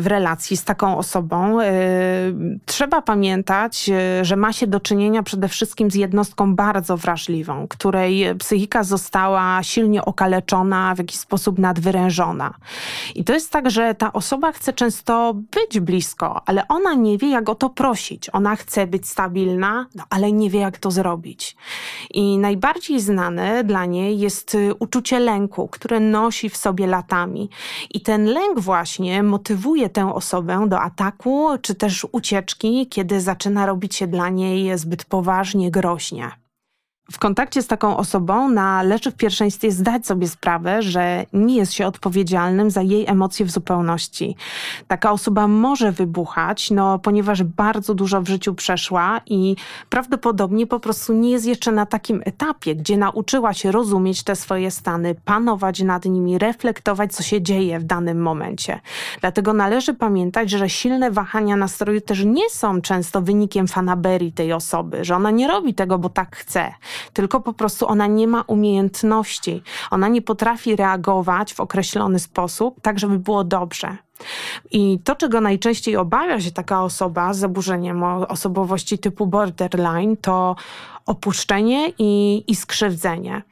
w 0.00 0.06
relacji 0.06 0.56
z 0.56 0.64
taką 0.64 0.98
osobą, 0.98 1.60
e, 1.60 1.72
trzeba 2.66 3.02
pamiętać, 3.02 3.88
e, 3.88 4.24
że 4.24 4.36
ma 4.36 4.52
się 4.52 4.66
do 4.66 4.80
czynienia 4.80 5.22
przede 5.22 5.48
wszystkim 5.48 5.90
z 5.90 5.94
jednostką 5.94 6.54
bardzo 6.54 6.96
wrażliwą, 6.96 7.66
której 7.68 8.34
psychika 8.38 8.84
została 8.84 9.62
silnie 9.62 10.04
okaleczona, 10.04 10.94
w 10.94 10.98
jakiś 10.98 11.18
sposób 11.18 11.58
nadwyrężona. 11.58 12.54
I 13.14 13.24
to 13.24 13.32
jest 13.32 13.50
tak, 13.50 13.70
że 13.70 13.94
ta 13.94 14.12
osoba 14.12 14.52
chce 14.52 14.72
często 14.72 15.34
być 15.34 15.80
blisko, 15.80 16.42
ale 16.46 16.68
ona 16.68 16.94
nie 16.94 17.18
wie, 17.18 17.30
jak 17.30 17.48
o 17.48 17.54
to 17.54 17.70
prosić. 17.70 18.30
Ona 18.32 18.56
chce 18.56 18.86
być 18.86 19.08
stabilna, 19.08 19.86
no, 19.94 20.04
ale 20.10 20.32
nie 20.32 20.50
wie, 20.50 20.60
jak 20.60 20.78
to 20.78 20.90
zrobić. 20.90 21.56
I 22.14 22.38
najbardziej 22.38 23.00
znane 23.00 23.64
dla 23.64 23.84
niej 23.84 24.18
jest 24.18 24.56
uczucie 24.78 25.20
lęku, 25.20 25.68
które 25.68 26.00
nosi 26.00 26.48
w 26.48 26.56
sobie 26.56 26.86
latami. 26.86 27.50
I 27.90 28.00
ten 28.00 28.21
ten 28.22 28.30
lęk 28.30 28.60
właśnie 28.60 29.22
motywuje 29.22 29.88
tę 29.88 30.14
osobę 30.14 30.66
do 30.68 30.80
ataku 30.80 31.48
czy 31.62 31.74
też 31.74 32.06
ucieczki, 32.12 32.86
kiedy 32.90 33.20
zaczyna 33.20 33.66
robić 33.66 33.94
się 33.94 34.06
dla 34.06 34.28
niej 34.28 34.78
zbyt 34.78 35.04
poważnie, 35.04 35.70
groźnie 35.70 36.41
w 37.12 37.18
kontakcie 37.18 37.62
z 37.62 37.66
taką 37.66 37.96
osobą 37.96 38.48
należy 38.48 39.10
w 39.10 39.14
pierwszeństwie 39.14 39.72
zdać 39.72 40.06
sobie 40.06 40.28
sprawę, 40.28 40.82
że 40.82 41.26
nie 41.32 41.56
jest 41.56 41.72
się 41.72 41.86
odpowiedzialnym 41.86 42.70
za 42.70 42.82
jej 42.82 43.06
emocje 43.06 43.46
w 43.46 43.50
zupełności. 43.50 44.36
Taka 44.88 45.12
osoba 45.12 45.48
może 45.48 45.92
wybuchać, 45.92 46.70
no, 46.70 46.98
ponieważ 46.98 47.42
bardzo 47.42 47.94
dużo 47.94 48.22
w 48.22 48.28
życiu 48.28 48.54
przeszła 48.54 49.20
i 49.26 49.56
prawdopodobnie 49.90 50.66
po 50.66 50.80
prostu 50.80 51.12
nie 51.12 51.30
jest 51.30 51.46
jeszcze 51.46 51.72
na 51.72 51.86
takim 51.86 52.22
etapie, 52.24 52.76
gdzie 52.76 52.96
nauczyła 52.96 53.54
się 53.54 53.72
rozumieć 53.72 54.22
te 54.22 54.36
swoje 54.36 54.70
stany, 54.70 55.14
panować 55.24 55.82
nad 55.82 56.04
nimi, 56.04 56.38
reflektować, 56.38 57.12
co 57.12 57.22
się 57.22 57.42
dzieje 57.42 57.78
w 57.78 57.84
danym 57.84 58.22
momencie. 58.22 58.80
Dlatego 59.20 59.52
należy 59.52 59.94
pamiętać, 59.94 60.50
że 60.50 60.68
silne 60.68 61.10
wahania 61.10 61.56
nastroju 61.56 62.00
też 62.00 62.24
nie 62.24 62.50
są 62.50 62.80
często 62.80 63.22
wynikiem 63.22 63.68
fanaberii 63.68 64.32
tej 64.32 64.52
osoby, 64.52 65.04
że 65.04 65.16
ona 65.16 65.30
nie 65.30 65.48
robi 65.48 65.74
tego, 65.74 65.98
bo 65.98 66.08
tak 66.08 66.36
chce 66.36 66.72
tylko 67.12 67.40
po 67.40 67.52
prostu 67.52 67.88
ona 67.88 68.06
nie 68.06 68.28
ma 68.28 68.42
umiejętności. 68.42 69.62
Ona 69.90 70.08
nie 70.08 70.22
potrafi 70.22 70.76
reagować 70.76 71.54
w 71.54 71.60
określony 71.60 72.18
sposób, 72.18 72.80
tak 72.80 72.98
żeby 72.98 73.18
było 73.18 73.44
dobrze. 73.44 73.96
I 74.70 74.98
to, 75.04 75.16
czego 75.16 75.40
najczęściej 75.40 75.96
obawia 75.96 76.40
się 76.40 76.50
taka 76.50 76.82
osoba 76.82 77.34
z 77.34 77.38
zaburzeniem 77.38 78.02
osobowości 78.04 78.98
typu 78.98 79.26
borderline, 79.26 80.16
to 80.16 80.56
opuszczenie 81.06 81.92
i, 81.98 82.44
i 82.48 82.56
skrzywdzenie. 82.56 83.42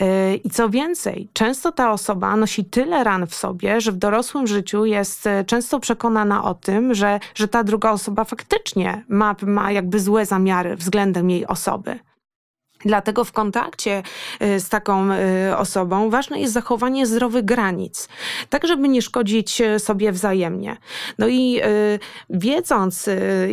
Y, 0.00 0.36
I 0.44 0.50
co 0.50 0.68
więcej, 0.68 1.28
często 1.32 1.72
ta 1.72 1.92
osoba 1.92 2.36
nosi 2.36 2.64
tyle 2.64 3.04
ran 3.04 3.26
w 3.26 3.34
sobie, 3.34 3.80
że 3.80 3.92
w 3.92 3.96
dorosłym 3.96 4.46
życiu 4.46 4.84
jest 4.84 5.26
y, 5.26 5.44
często 5.46 5.80
przekonana 5.80 6.44
o 6.44 6.54
tym, 6.54 6.94
że, 6.94 7.20
że 7.34 7.48
ta 7.48 7.64
druga 7.64 7.90
osoba 7.90 8.24
faktycznie 8.24 9.04
ma, 9.08 9.36
ma 9.42 9.72
jakby 9.72 10.00
złe 10.00 10.26
zamiary 10.26 10.76
względem 10.76 11.30
jej 11.30 11.46
osoby. 11.46 11.98
Dlatego 12.84 13.24
w 13.24 13.32
kontakcie 13.32 14.02
y, 14.42 14.60
z 14.60 14.68
taką 14.68 15.12
y, 15.12 15.56
osobą 15.56 16.10
ważne 16.10 16.40
jest 16.40 16.52
zachowanie 16.52 17.06
zdrowych 17.06 17.44
granic, 17.44 18.08
tak 18.50 18.66
żeby 18.66 18.88
nie 18.88 19.02
szkodzić 19.02 19.60
y, 19.60 19.78
sobie 19.78 20.12
wzajemnie. 20.12 20.76
No 21.18 21.28
i 21.28 21.60
wiedząc, 22.30 23.08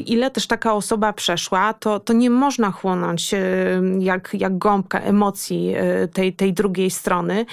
ile 0.06 0.32
też 0.32 0.48
taka 0.48 0.74
osoba 0.74 1.14
przeszła, 1.14 1.74
to, 1.74 2.00
to 2.00 2.14
nie 2.14 2.30
można 2.30 2.72
chłonąć 2.72 3.36
jak, 4.00 4.30
jak 4.34 4.58
gąbka 4.58 5.00
emocji 5.00 5.76
tej, 6.14 6.34
tej 6.34 6.54
drugiej 6.54 6.92
strony. 6.92 7.46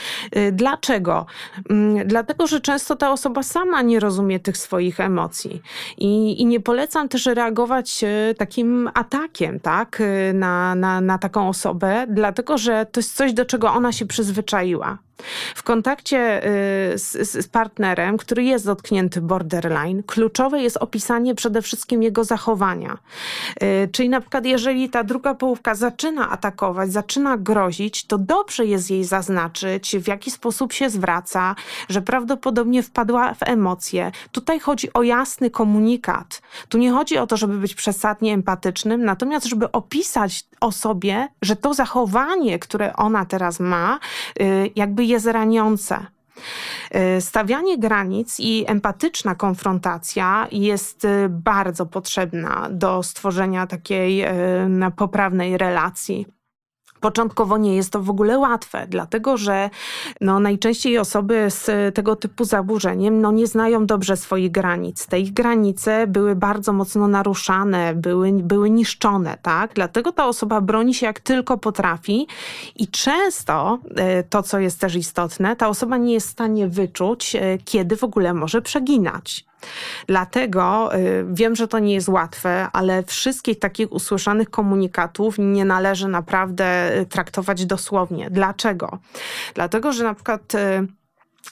Dlaczego? 0.52 1.26
Mm, 1.70 2.08
dlatego, 2.08 2.46
że 2.46 2.60
często 2.60 2.96
ta 2.96 3.12
osoba 3.12 3.42
sama 3.42 3.82
nie 3.82 4.00
rozumie 4.00 4.40
tych 4.40 4.56
swoich 4.56 5.00
emocji. 5.00 5.62
I, 5.98 6.42
i 6.42 6.46
nie 6.46 6.60
polecam 6.60 7.08
też 7.08 7.26
reagować 7.26 8.04
takim 8.38 8.90
atakiem, 8.94 9.60
tak, 9.60 10.02
na, 10.34 10.74
na, 10.74 11.00
na 11.00 11.18
taką 11.18 11.48
osobę 11.48 11.59
osobę, 11.60 12.06
dlatego 12.08 12.58
że 12.58 12.86
to 12.86 13.00
jest 13.00 13.16
coś, 13.16 13.32
do 13.32 13.44
czego 13.44 13.72
ona 13.72 13.92
się 13.92 14.06
przyzwyczaiła. 14.06 14.98
W 15.54 15.62
kontakcie 15.62 16.46
y, 16.94 16.98
z, 16.98 17.30
z, 17.30 17.48
partnerem, 17.48 18.16
który 18.16 18.44
jest 18.44 18.66
dotknięty 18.66 19.20
borderline, 19.20 20.02
kluczowe 20.02 20.62
jest 20.62 20.76
opisanie 20.76 21.34
przede 21.34 21.62
wszystkim 21.62 22.02
jego 22.02 22.24
zachowania. 22.24 22.98
Y, 23.62 23.88
czyli 23.92 24.08
na 24.08 24.20
przykład, 24.20 24.46
jeżeli 24.46 24.90
ta 24.90 25.04
druga 25.04 25.34
połówka 25.34 25.74
zaczyna 25.74 26.30
atakować, 26.30 26.92
zaczyna 26.92 27.36
grozić, 27.36 28.04
to 28.04 28.18
dobrze 28.18 28.66
jest 28.66 28.90
jej 28.90 29.04
zaznaczyć, 29.04 29.96
w 29.96 30.08
jaki 30.08 30.30
sposób 30.30 30.72
się 30.72 30.90
zwraca, 30.90 31.54
że 31.88 32.02
prawdopodobnie 32.02 32.82
wpadła 32.82 33.34
w 33.34 33.42
emocje. 33.42 34.12
Tutaj 34.32 34.60
chodzi 34.60 34.92
o 34.92 35.02
jasny 35.02 35.50
komunikat. 35.50 36.42
Tu 36.68 36.78
nie 36.78 36.92
chodzi 36.92 37.18
o 37.18 37.26
to, 37.26 37.36
żeby 37.36 37.58
być 37.58 37.74
przesadnie 37.74 38.34
empatycznym, 38.34 39.04
natomiast 39.04 39.46
żeby 39.46 39.72
opisać 39.72 40.44
osobie, 40.60 41.28
że 41.42 41.56
to 41.56 41.74
zachowanie, 41.74 42.58
które 42.58 42.96
ona 42.96 43.24
teraz 43.24 43.60
ma, 43.60 43.98
y, 44.40 44.70
jakby 44.76 45.04
jest 45.10 45.26
raniące. 45.26 46.06
Y, 47.16 47.20
stawianie 47.20 47.78
granic 47.78 48.40
i 48.40 48.64
empatyczna 48.66 49.34
konfrontacja 49.34 50.48
jest 50.52 51.04
y, 51.04 51.28
bardzo 51.28 51.86
potrzebna 51.86 52.68
do 52.70 53.02
stworzenia 53.02 53.66
takiej 53.66 54.24
poprawnej 54.96 55.58
relacji. 55.58 56.39
Początkowo 57.00 57.58
nie 57.58 57.76
jest 57.76 57.92
to 57.92 58.02
w 58.02 58.10
ogóle 58.10 58.38
łatwe, 58.38 58.86
dlatego 58.88 59.36
że 59.36 59.70
no, 60.20 60.40
najczęściej 60.40 60.98
osoby 60.98 61.46
z 61.48 61.94
tego 61.94 62.16
typu 62.16 62.44
zaburzeniem 62.44 63.20
no, 63.20 63.32
nie 63.32 63.46
znają 63.46 63.86
dobrze 63.86 64.16
swoich 64.16 64.50
granic. 64.50 65.06
Te 65.06 65.20
ich 65.20 65.32
granice 65.32 66.06
były 66.06 66.36
bardzo 66.36 66.72
mocno 66.72 67.08
naruszane, 67.08 67.94
były, 67.94 68.32
były 68.32 68.70
niszczone, 68.70 69.38
tak? 69.42 69.74
Dlatego 69.74 70.12
ta 70.12 70.26
osoba 70.26 70.60
broni 70.60 70.94
się 70.94 71.06
jak 71.06 71.20
tylko 71.20 71.58
potrafi 71.58 72.26
i 72.76 72.88
często 72.88 73.78
e, 73.96 74.22
to, 74.22 74.42
co 74.42 74.58
jest 74.58 74.80
też 74.80 74.96
istotne, 74.96 75.56
ta 75.56 75.68
osoba 75.68 75.96
nie 75.96 76.12
jest 76.14 76.28
w 76.28 76.30
stanie 76.30 76.68
wyczuć, 76.68 77.36
e, 77.36 77.58
kiedy 77.64 77.96
w 77.96 78.04
ogóle 78.04 78.34
może 78.34 78.62
przeginać. 78.62 79.49
Dlatego 80.06 80.94
y, 80.94 81.24
wiem, 81.28 81.56
że 81.56 81.68
to 81.68 81.78
nie 81.78 81.94
jest 81.94 82.08
łatwe, 82.08 82.68
ale 82.72 83.02
wszystkich 83.02 83.58
takich 83.58 83.92
usłyszanych 83.92 84.50
komunikatów 84.50 85.34
nie 85.38 85.64
należy 85.64 86.08
naprawdę 86.08 86.98
y, 86.98 87.06
traktować 87.06 87.66
dosłownie. 87.66 88.30
Dlaczego? 88.30 88.98
Dlatego, 89.54 89.92
że 89.92 90.04
na 90.04 90.14
przykład 90.14 90.54
y, 90.54 90.86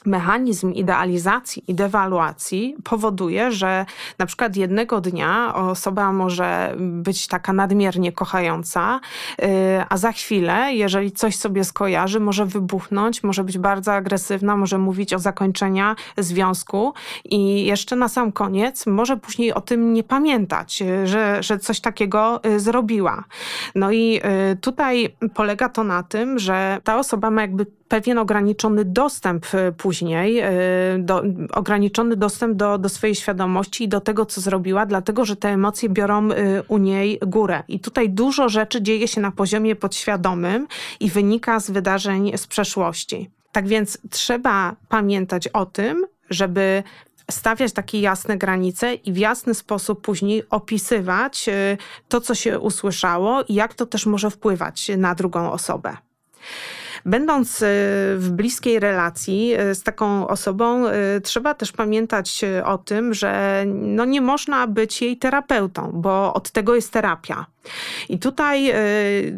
mechanizm 0.07 0.72
idealizacji 0.72 1.64
i 1.68 1.74
dewaluacji 1.74 2.77
powoduje, 2.85 3.53
że 3.53 3.87
na 4.18 4.27
przykład 4.27 4.57
jednego 4.57 5.01
dnia 5.01 5.55
osoba 5.55 6.12
może 6.12 6.74
być 6.79 7.27
taka 7.27 7.53
nadmiernie 7.53 8.12
kochająca, 8.12 9.01
y, 9.42 9.46
a 9.88 9.96
za 9.96 10.12
chwilę, 10.12 10.74
jeżeli 10.74 11.12
coś 11.12 11.37
sobie 11.37 11.64
skojarzy, 11.64 12.20
może 12.20 12.46
wybuchnąć, 12.46 13.22
może 13.22 13.44
być 13.44 13.59
bardzo 13.59 13.92
agresywna, 13.92 14.57
może 14.57 14.79
mówić 14.79 15.14
o 15.14 15.18
zakończenia 15.18 15.96
związku 16.18 16.94
i 17.24 17.64
jeszcze 17.64 17.96
na 17.96 18.09
sam 18.09 18.33
koniec 18.33 18.87
może 18.87 19.16
później 19.16 19.53
o 19.53 19.61
tym 19.61 19.92
nie 19.92 20.03
pamiętać, 20.05 20.83
y, 20.83 21.07
że, 21.07 21.42
że 21.42 21.59
coś 21.59 21.81
takiego 21.81 22.40
y, 22.44 22.61
zrobiła. 22.61 23.24
No 23.74 23.92
i 23.92 24.20
tutaj 24.61 25.16
polega 25.35 25.68
to 25.68 25.85
na 25.85 26.03
tym, 26.03 26.38
że 26.38 26.81
ta 26.85 26.98
osoba 26.98 27.31
ma 27.31 27.40
jakby 27.42 27.66
pewien 27.88 28.18
ograniczony 28.18 28.85
dostęp 28.85 29.46
później, 29.77 30.42
do, 30.98 31.22
ograniczony 31.53 32.16
dostęp 32.16 32.57
do, 32.57 32.79
do 32.79 32.88
swojej 32.88 33.14
świadomości 33.14 33.85
i 33.85 33.88
do 33.88 34.01
tego, 34.01 34.27
co 34.27 34.40
zrobiła, 34.40 34.87
dlatego 34.87 35.24
że 35.24 35.37
te 35.37 35.48
emocje 35.48 35.88
biorą 35.88 36.29
u 36.68 36.79
niej 36.79 37.18
górę. 37.27 37.62
I 37.68 37.81
tutaj 37.81 38.11
dużo 38.11 38.48
rzeczy 38.48 38.83
dzieje 38.83 39.09
się 39.09 39.20
na 39.20 39.31
poziomie 39.31 39.77
podświadomym 39.77 40.66
i 41.01 41.11
wynika 41.11 41.61
z 41.61 41.70
wydarzeń 41.70 42.33
z 42.37 42.46
przeszłości. 42.46 43.31
Tak 43.53 43.68
więc 43.68 43.98
trzeba 44.11 44.77
pamiętać 44.88 45.48
o 45.48 45.66
tym, 45.66 46.07
żeby 46.31 46.83
stawiać 47.31 47.72
takie 47.72 48.01
jasne 48.01 48.38
granice 48.38 48.94
i 48.94 49.12
w 49.12 49.16
jasny 49.16 49.55
sposób 49.55 50.01
później 50.01 50.42
opisywać 50.51 51.46
to, 52.09 52.20
co 52.20 52.35
się 52.35 52.59
usłyszało 52.59 53.42
i 53.48 53.55
jak 53.55 53.74
to 53.74 53.87
też 53.87 54.07
może 54.07 54.31
wpływać 54.31 54.90
na 54.96 55.14
drugą 55.14 55.53
osobę. 55.53 55.96
Będąc 57.09 57.62
y, 57.62 57.66
w 58.16 58.29
bliskiej 58.31 58.81
relacji 58.81 59.55
y, 59.61 59.75
z 59.75 59.83
taką 59.83 60.29
osobą, 60.29 60.85
trzeba 61.23 61.55
też 61.55 61.73
pamiętać 61.73 62.44
o 62.64 62.79
tym, 62.79 63.14
że 63.14 63.64
no 63.66 64.05
nie 64.05 64.21
można 64.21 64.66
być 64.66 65.03
jej 65.03 65.16
terapeutą, 65.16 65.90
bo 65.94 66.35
od 66.35 66.51
tego 66.51 66.75
jest 66.75 66.92
terapia. 66.92 67.47
I 68.09 68.18
tutaj 68.18 68.73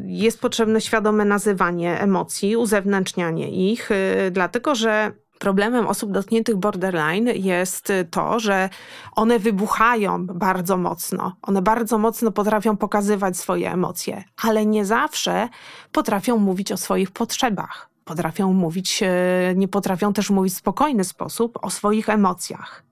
jest 0.07 0.41
potrzebne 0.41 0.81
świadome 0.81 1.25
nazywanie 1.25 2.01
emocji, 2.01 2.57
uzewnętrznianie 2.57 3.73
ich, 3.73 3.91
dlatego 4.31 4.75
że 4.75 5.13
Problemem 5.41 5.87
osób 5.87 6.13
dotkniętych 6.13 6.57
borderline 6.57 7.27
jest 7.35 7.93
to, 8.11 8.41
że 8.41 8.69
one 9.13 9.39
wybuchają 9.39 10.27
bardzo 10.27 10.77
mocno. 10.77 11.37
One 11.43 11.63
bardzo 11.63 11.99
mocno 11.99 12.31
potrafią 12.31 12.77
pokazywać 12.77 13.37
swoje 13.37 13.73
emocje, 13.73 14.25
ale 14.43 14.67
nie 14.67 14.85
zawsze 14.85 15.49
potrafią 15.93 16.37
mówić 16.37 16.73
o 16.73 16.77
swoich 16.77 17.11
potrzebach. 17.11 17.91
Potrafią 18.05 18.53
mówić, 18.53 19.03
e, 19.03 19.09
nie 19.57 19.69
potrafią 19.69 20.13
też 20.13 20.31
mówić 20.31 20.55
w 20.55 20.57
spokojny 20.57 21.05
sposób 21.05 21.59
o 21.63 21.71
swoich 21.71 22.09
emocjach. 22.09 22.85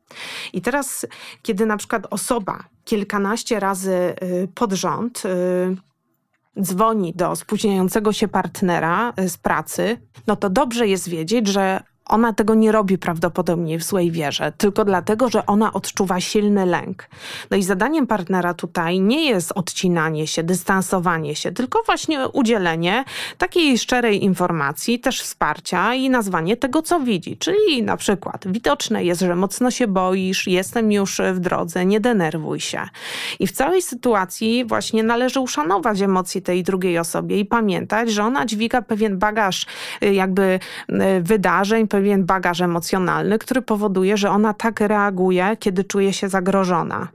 I 0.52 0.62
teraz, 0.62 1.06
kiedy 1.42 1.66
na 1.66 1.76
przykład 1.76 2.06
osoba 2.10 2.64
kilkanaście 2.84 3.60
razy 3.60 3.94
e, 3.94 4.14
pod 4.54 4.72
rząd 4.72 5.22
e, 5.24 6.62
dzwoni 6.62 7.12
do 7.14 7.36
spóźniającego 7.36 8.12
się 8.12 8.28
partnera 8.28 9.12
z 9.26 9.36
pracy, 9.36 10.00
no 10.26 10.36
to 10.36 10.50
dobrze 10.50 10.88
jest 10.88 11.08
wiedzieć, 11.08 11.48
że 11.48 11.82
ona 12.08 12.32
tego 12.32 12.54
nie 12.54 12.72
robi 12.72 12.98
prawdopodobnie 12.98 13.78
w 13.78 13.82
złej 13.82 14.10
wierze, 14.10 14.52
tylko 14.56 14.84
dlatego, 14.84 15.28
że 15.28 15.46
ona 15.46 15.72
odczuwa 15.72 16.20
silny 16.20 16.66
lęk. 16.66 17.08
No 17.50 17.56
i 17.56 17.62
zadaniem 17.62 18.06
partnera 18.06 18.54
tutaj 18.54 19.00
nie 19.00 19.24
jest 19.24 19.52
odcinanie 19.54 20.26
się, 20.26 20.42
dystansowanie 20.42 21.36
się, 21.36 21.52
tylko 21.52 21.82
właśnie 21.86 22.28
udzielenie 22.28 23.04
takiej 23.38 23.78
szczerej 23.78 24.24
informacji, 24.24 25.00
też 25.00 25.22
wsparcia 25.22 25.94
i 25.94 26.10
nazwanie 26.10 26.56
tego, 26.56 26.82
co 26.82 27.00
widzi. 27.00 27.36
Czyli 27.36 27.82
na 27.82 27.96
przykład 27.96 28.52
widoczne 28.52 29.04
jest, 29.04 29.20
że 29.20 29.36
mocno 29.36 29.70
się 29.70 29.86
boisz, 29.86 30.46
jestem 30.46 30.92
już 30.92 31.20
w 31.32 31.38
drodze, 31.38 31.86
nie 31.86 32.00
denerwuj 32.00 32.60
się. 32.60 32.80
I 33.38 33.46
w 33.46 33.52
całej 33.52 33.82
sytuacji 33.82 34.64
właśnie 34.64 35.02
należy 35.02 35.40
uszanować 35.40 36.00
emocje 36.00 36.40
tej 36.40 36.62
drugiej 36.62 36.98
osobie 36.98 37.40
i 37.40 37.44
pamiętać, 37.44 38.10
że 38.10 38.24
ona 38.24 38.46
dźwiga 38.46 38.82
pewien 38.82 39.18
bagaż 39.18 39.66
y, 40.02 40.14
jakby 40.14 40.60
y, 40.88 40.94
wydarzeń, 41.22 41.88
pewien 41.98 42.24
bagaż 42.24 42.60
emocjonalny, 42.60 43.38
który 43.38 43.62
powoduje, 43.62 44.16
że 44.16 44.30
ona 44.30 44.54
tak 44.54 44.80
reaguje, 44.80 45.56
kiedy 45.58 45.84
czuje 45.84 46.12
się 46.12 46.28
zagrożona. 46.28 47.08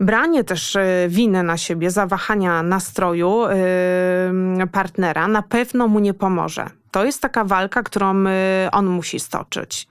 Branie 0.00 0.44
też 0.44 0.76
e, 0.76 1.06
winy 1.08 1.42
na 1.42 1.56
siebie, 1.56 1.90
zawahania 1.90 2.62
nastroju 2.62 3.42
partnera 4.72 5.28
na 5.28 5.42
pewno 5.42 5.88
mu 5.88 5.98
nie 5.98 6.14
pomoże 6.14 6.70
to 6.96 7.04
jest 7.04 7.22
taka 7.22 7.44
walka, 7.44 7.82
którą 7.82 8.24
on 8.72 8.86
musi 8.86 9.20
stoczyć. 9.20 9.88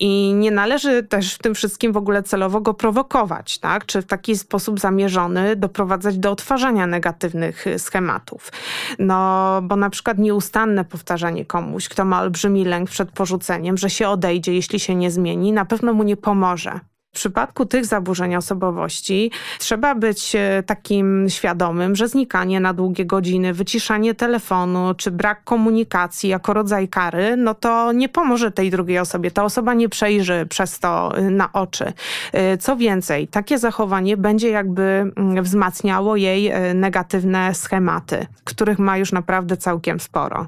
I 0.00 0.32
nie 0.34 0.50
należy 0.50 1.02
też 1.02 1.34
w 1.34 1.38
tym 1.38 1.54
wszystkim 1.54 1.92
w 1.92 1.96
ogóle 1.96 2.22
celowo 2.22 2.60
go 2.60 2.74
prowokować, 2.74 3.58
tak? 3.58 3.86
czy 3.86 4.02
w 4.02 4.06
taki 4.06 4.38
sposób 4.38 4.80
zamierzony 4.80 5.56
doprowadzać 5.56 6.18
do 6.18 6.30
odtwarzania 6.30 6.86
negatywnych 6.86 7.66
y, 7.66 7.78
schematów. 7.78 8.52
No, 8.98 9.60
bo 9.62 9.76
na 9.76 9.90
przykład 9.90 10.18
nieustanne 10.18 10.84
powtarzanie 10.84 11.44
komuś, 11.44 11.88
kto 11.88 12.04
ma 12.04 12.20
olbrzymi 12.20 12.64
lęk 12.64 12.90
przed 12.90 13.10
porzuceniem, 13.10 13.78
że 13.78 13.90
się 13.90 14.08
odejdzie, 14.08 14.54
jeśli 14.54 14.80
się 14.80 14.94
nie 14.94 15.10
zmieni, 15.10 15.52
na 15.52 15.64
pewno 15.64 15.92
mu 15.92 16.02
nie 16.02 16.16
pomoże. 16.16 16.80
Przypadku 17.16 17.66
tych 17.66 17.86
zaburzeń 17.86 18.36
osobowości 18.36 19.30
trzeba 19.58 19.94
być 19.94 20.34
e, 20.34 20.62
takim 20.66 21.26
świadomym, 21.28 21.96
że 21.96 22.08
znikanie 22.08 22.60
na 22.60 22.74
długie 22.74 23.04
godziny, 23.04 23.54
wyciszanie 23.54 24.14
telefonu 24.14 24.94
czy 24.94 25.10
brak 25.10 25.44
komunikacji 25.44 26.28
jako 26.28 26.52
rodzaj 26.52 26.88
kary, 26.88 27.36
no 27.36 27.54
to 27.54 27.92
nie 27.92 28.08
pomoże 28.08 28.50
tej 28.50 28.70
drugiej 28.70 28.98
osobie. 28.98 29.30
Ta 29.30 29.44
osoba 29.44 29.74
nie 29.74 29.88
przejrzy 29.88 30.46
przez 30.48 30.78
to 30.78 31.16
e, 31.16 31.22
na 31.22 31.52
oczy. 31.52 31.92
E, 32.32 32.58
co 32.58 32.76
więcej, 32.76 33.28
takie 33.28 33.58
zachowanie 33.58 34.16
będzie 34.16 34.50
jakby 34.50 34.82
mm, 34.82 35.44
wzmacniało 35.44 36.16
jej 36.16 36.52
negatywne 36.74 37.54
schematy, 37.54 38.26
których 38.44 38.78
ma 38.78 38.98
już 38.98 39.12
naprawdę 39.12 39.56
całkiem 39.56 40.00
sporo. 40.00 40.46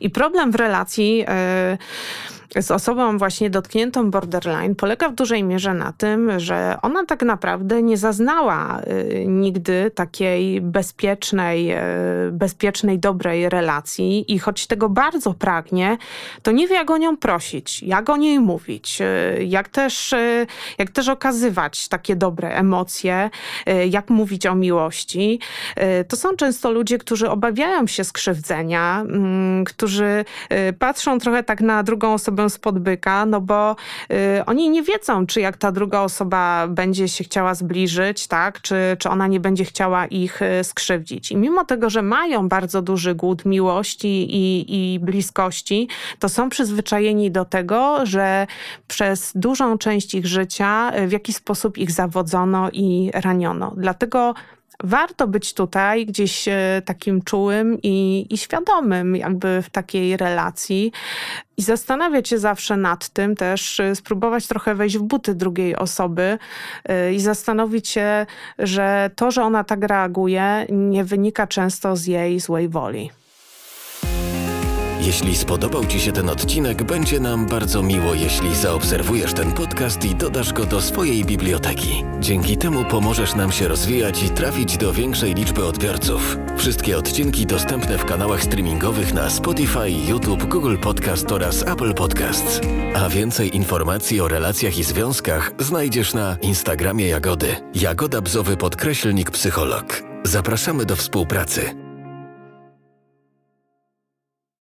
I 0.00 0.10
problem 0.10 0.52
w 0.52 0.54
relacji 0.54 1.24
z 2.60 2.70
osobą 2.70 3.18
właśnie 3.18 3.50
dotkniętą 3.50 4.10
borderline 4.10 4.74
polega 4.74 5.08
w 5.08 5.14
dużej 5.14 5.44
mierze 5.44 5.74
na 5.74 5.92
tym, 5.92 6.40
że 6.40 6.76
ona 6.82 7.06
tak 7.06 7.22
naprawdę 7.22 7.82
nie 7.82 7.96
zaznała 7.96 8.80
y, 8.80 9.24
nigdy 9.28 9.90
takiej 9.90 10.60
bezpiecznej, 10.60 11.72
y, 11.72 12.32
bezpiecznej, 12.32 12.98
dobrej 12.98 13.48
relacji 13.48 14.32
i 14.34 14.38
choć 14.38 14.66
tego 14.66 14.88
bardzo 14.88 15.34
pragnie, 15.34 15.98
to 16.42 16.50
nie 16.50 16.68
wie 16.68 16.74
jak 16.74 16.90
o 16.90 16.96
nią 16.96 17.16
prosić, 17.16 17.82
jak 17.82 18.10
o 18.10 18.16
niej 18.16 18.40
mówić, 18.40 19.00
y, 19.00 19.44
jak 19.44 19.68
też, 19.68 20.14
jak 20.78 20.90
też 20.90 21.08
okazywać 21.08 21.88
takie 21.88 22.16
dobre 22.16 22.54
emocje, 22.54 23.30
jak 23.88 24.10
mówić 24.10 24.46
o 24.46 24.54
miłości. 24.54 25.40
To 26.08 26.16
są 26.16 26.36
często 26.36 26.70
ludzie, 26.70 26.98
którzy 26.98 27.30
obawiają 27.30 27.86
się 27.86 28.04
skrzywdzenia, 28.04 29.00
mm, 29.00 29.64
którzy 29.64 30.24
patrzą 30.78 31.18
trochę 31.18 31.42
tak 31.42 31.60
na 31.60 31.82
drugą 31.82 32.14
osobę 32.14 32.43
spod 32.48 32.78
byka, 32.78 33.26
no 33.26 33.40
bo 33.40 33.76
y, 34.12 34.44
oni 34.46 34.70
nie 34.70 34.82
wiedzą, 34.82 35.26
czy 35.26 35.40
jak 35.40 35.56
ta 35.56 35.72
druga 35.72 36.00
osoba 36.00 36.66
będzie 36.68 37.08
się 37.08 37.24
chciała 37.24 37.54
zbliżyć, 37.54 38.26
tak, 38.26 38.60
czy, 38.60 38.96
czy 38.98 39.08
ona 39.08 39.26
nie 39.26 39.40
będzie 39.40 39.64
chciała 39.64 40.06
ich 40.06 40.42
y, 40.42 40.64
skrzywdzić. 40.64 41.32
I 41.32 41.36
mimo 41.36 41.64
tego, 41.64 41.90
że 41.90 42.02
mają 42.02 42.48
bardzo 42.48 42.82
duży 42.82 43.14
głód 43.14 43.44
miłości 43.44 44.26
i, 44.30 44.64
i 44.68 44.98
bliskości, 45.00 45.88
to 46.18 46.28
są 46.28 46.48
przyzwyczajeni 46.48 47.30
do 47.30 47.44
tego, 47.44 48.06
że 48.06 48.46
przez 48.86 49.32
dużą 49.34 49.78
część 49.78 50.14
ich 50.14 50.26
życia 50.26 50.92
y, 50.98 51.06
w 51.06 51.12
jakiś 51.12 51.36
sposób 51.36 51.78
ich 51.78 51.90
zawodzono 51.90 52.70
i 52.72 53.10
raniono. 53.14 53.72
Dlatego 53.76 54.34
warto 54.82 55.26
być 55.26 55.54
tutaj 55.54 56.06
gdzieś 56.06 56.48
e, 56.48 56.82
takim 56.84 57.22
czułym 57.22 57.78
i, 57.82 58.26
i 58.30 58.38
świadomym 58.38 59.16
jakby 59.16 59.62
w 59.62 59.70
takiej 59.70 60.16
relacji 60.16 60.92
i 61.56 61.62
zastanawiać 61.62 62.28
się 62.28 62.38
zawsze 62.38 62.76
nad 62.76 63.08
tym 63.08 63.36
też, 63.36 63.80
e, 63.80 63.96
spróbować 63.96 64.46
trochę 64.46 64.74
wejść 64.74 64.98
w 64.98 65.02
buty 65.02 65.34
drugiej 65.34 65.76
osoby 65.76 66.38
e, 66.84 67.14
i 67.14 67.20
zastanowić 67.20 67.88
się, 67.88 68.26
że 68.58 69.10
to, 69.16 69.30
że 69.30 69.42
ona 69.42 69.64
tak 69.64 69.84
reaguje, 69.84 70.66
nie 70.70 71.04
wynika 71.04 71.46
często 71.46 71.96
z 71.96 72.06
jej 72.06 72.40
złej 72.40 72.68
woli. 72.68 73.10
Jeśli 75.06 75.36
spodobał 75.36 75.86
Ci 75.86 76.00
się 76.00 76.12
ten 76.12 76.28
odcinek, 76.28 76.82
będzie 76.82 77.20
nam 77.20 77.46
bardzo 77.46 77.82
miło, 77.82 78.14
jeśli 78.14 78.56
zaobserwujesz 78.56 79.34
ten 79.34 79.52
podcast 79.52 80.04
i 80.04 80.14
dodasz 80.14 80.52
go 80.52 80.66
do 80.66 80.80
swojej 80.80 81.24
biblioteki. 81.24 82.04
Dzięki 82.20 82.56
temu 82.56 82.84
pomożesz 82.84 83.34
nam 83.34 83.52
się 83.52 83.68
rozwijać 83.68 84.22
i 84.22 84.28
trafić 84.28 84.76
do 84.76 84.92
większej 84.92 85.34
liczby 85.34 85.64
odbiorców. 85.64 86.38
Wszystkie 86.56 86.98
odcinki 86.98 87.46
dostępne 87.46 87.98
w 87.98 88.04
kanałach 88.04 88.42
streamingowych 88.42 89.14
na 89.14 89.30
Spotify, 89.30 89.90
YouTube, 90.08 90.44
Google 90.44 90.76
Podcast 90.76 91.32
oraz 91.32 91.62
Apple 91.62 91.94
Podcasts. 91.94 92.60
A 92.94 93.08
więcej 93.08 93.56
informacji 93.56 94.20
o 94.20 94.28
relacjach 94.28 94.78
i 94.78 94.84
związkach 94.84 95.52
znajdziesz 95.58 96.14
na 96.14 96.36
Instagramie 96.42 97.06
Jagody. 97.06 97.56
Jagoda 97.74 98.20
Bzowy 98.20 98.56
podkreślnik 98.56 99.30
psycholog. 99.30 100.02
Zapraszamy 100.24 100.84
do 100.84 100.96
współpracy. 100.96 101.83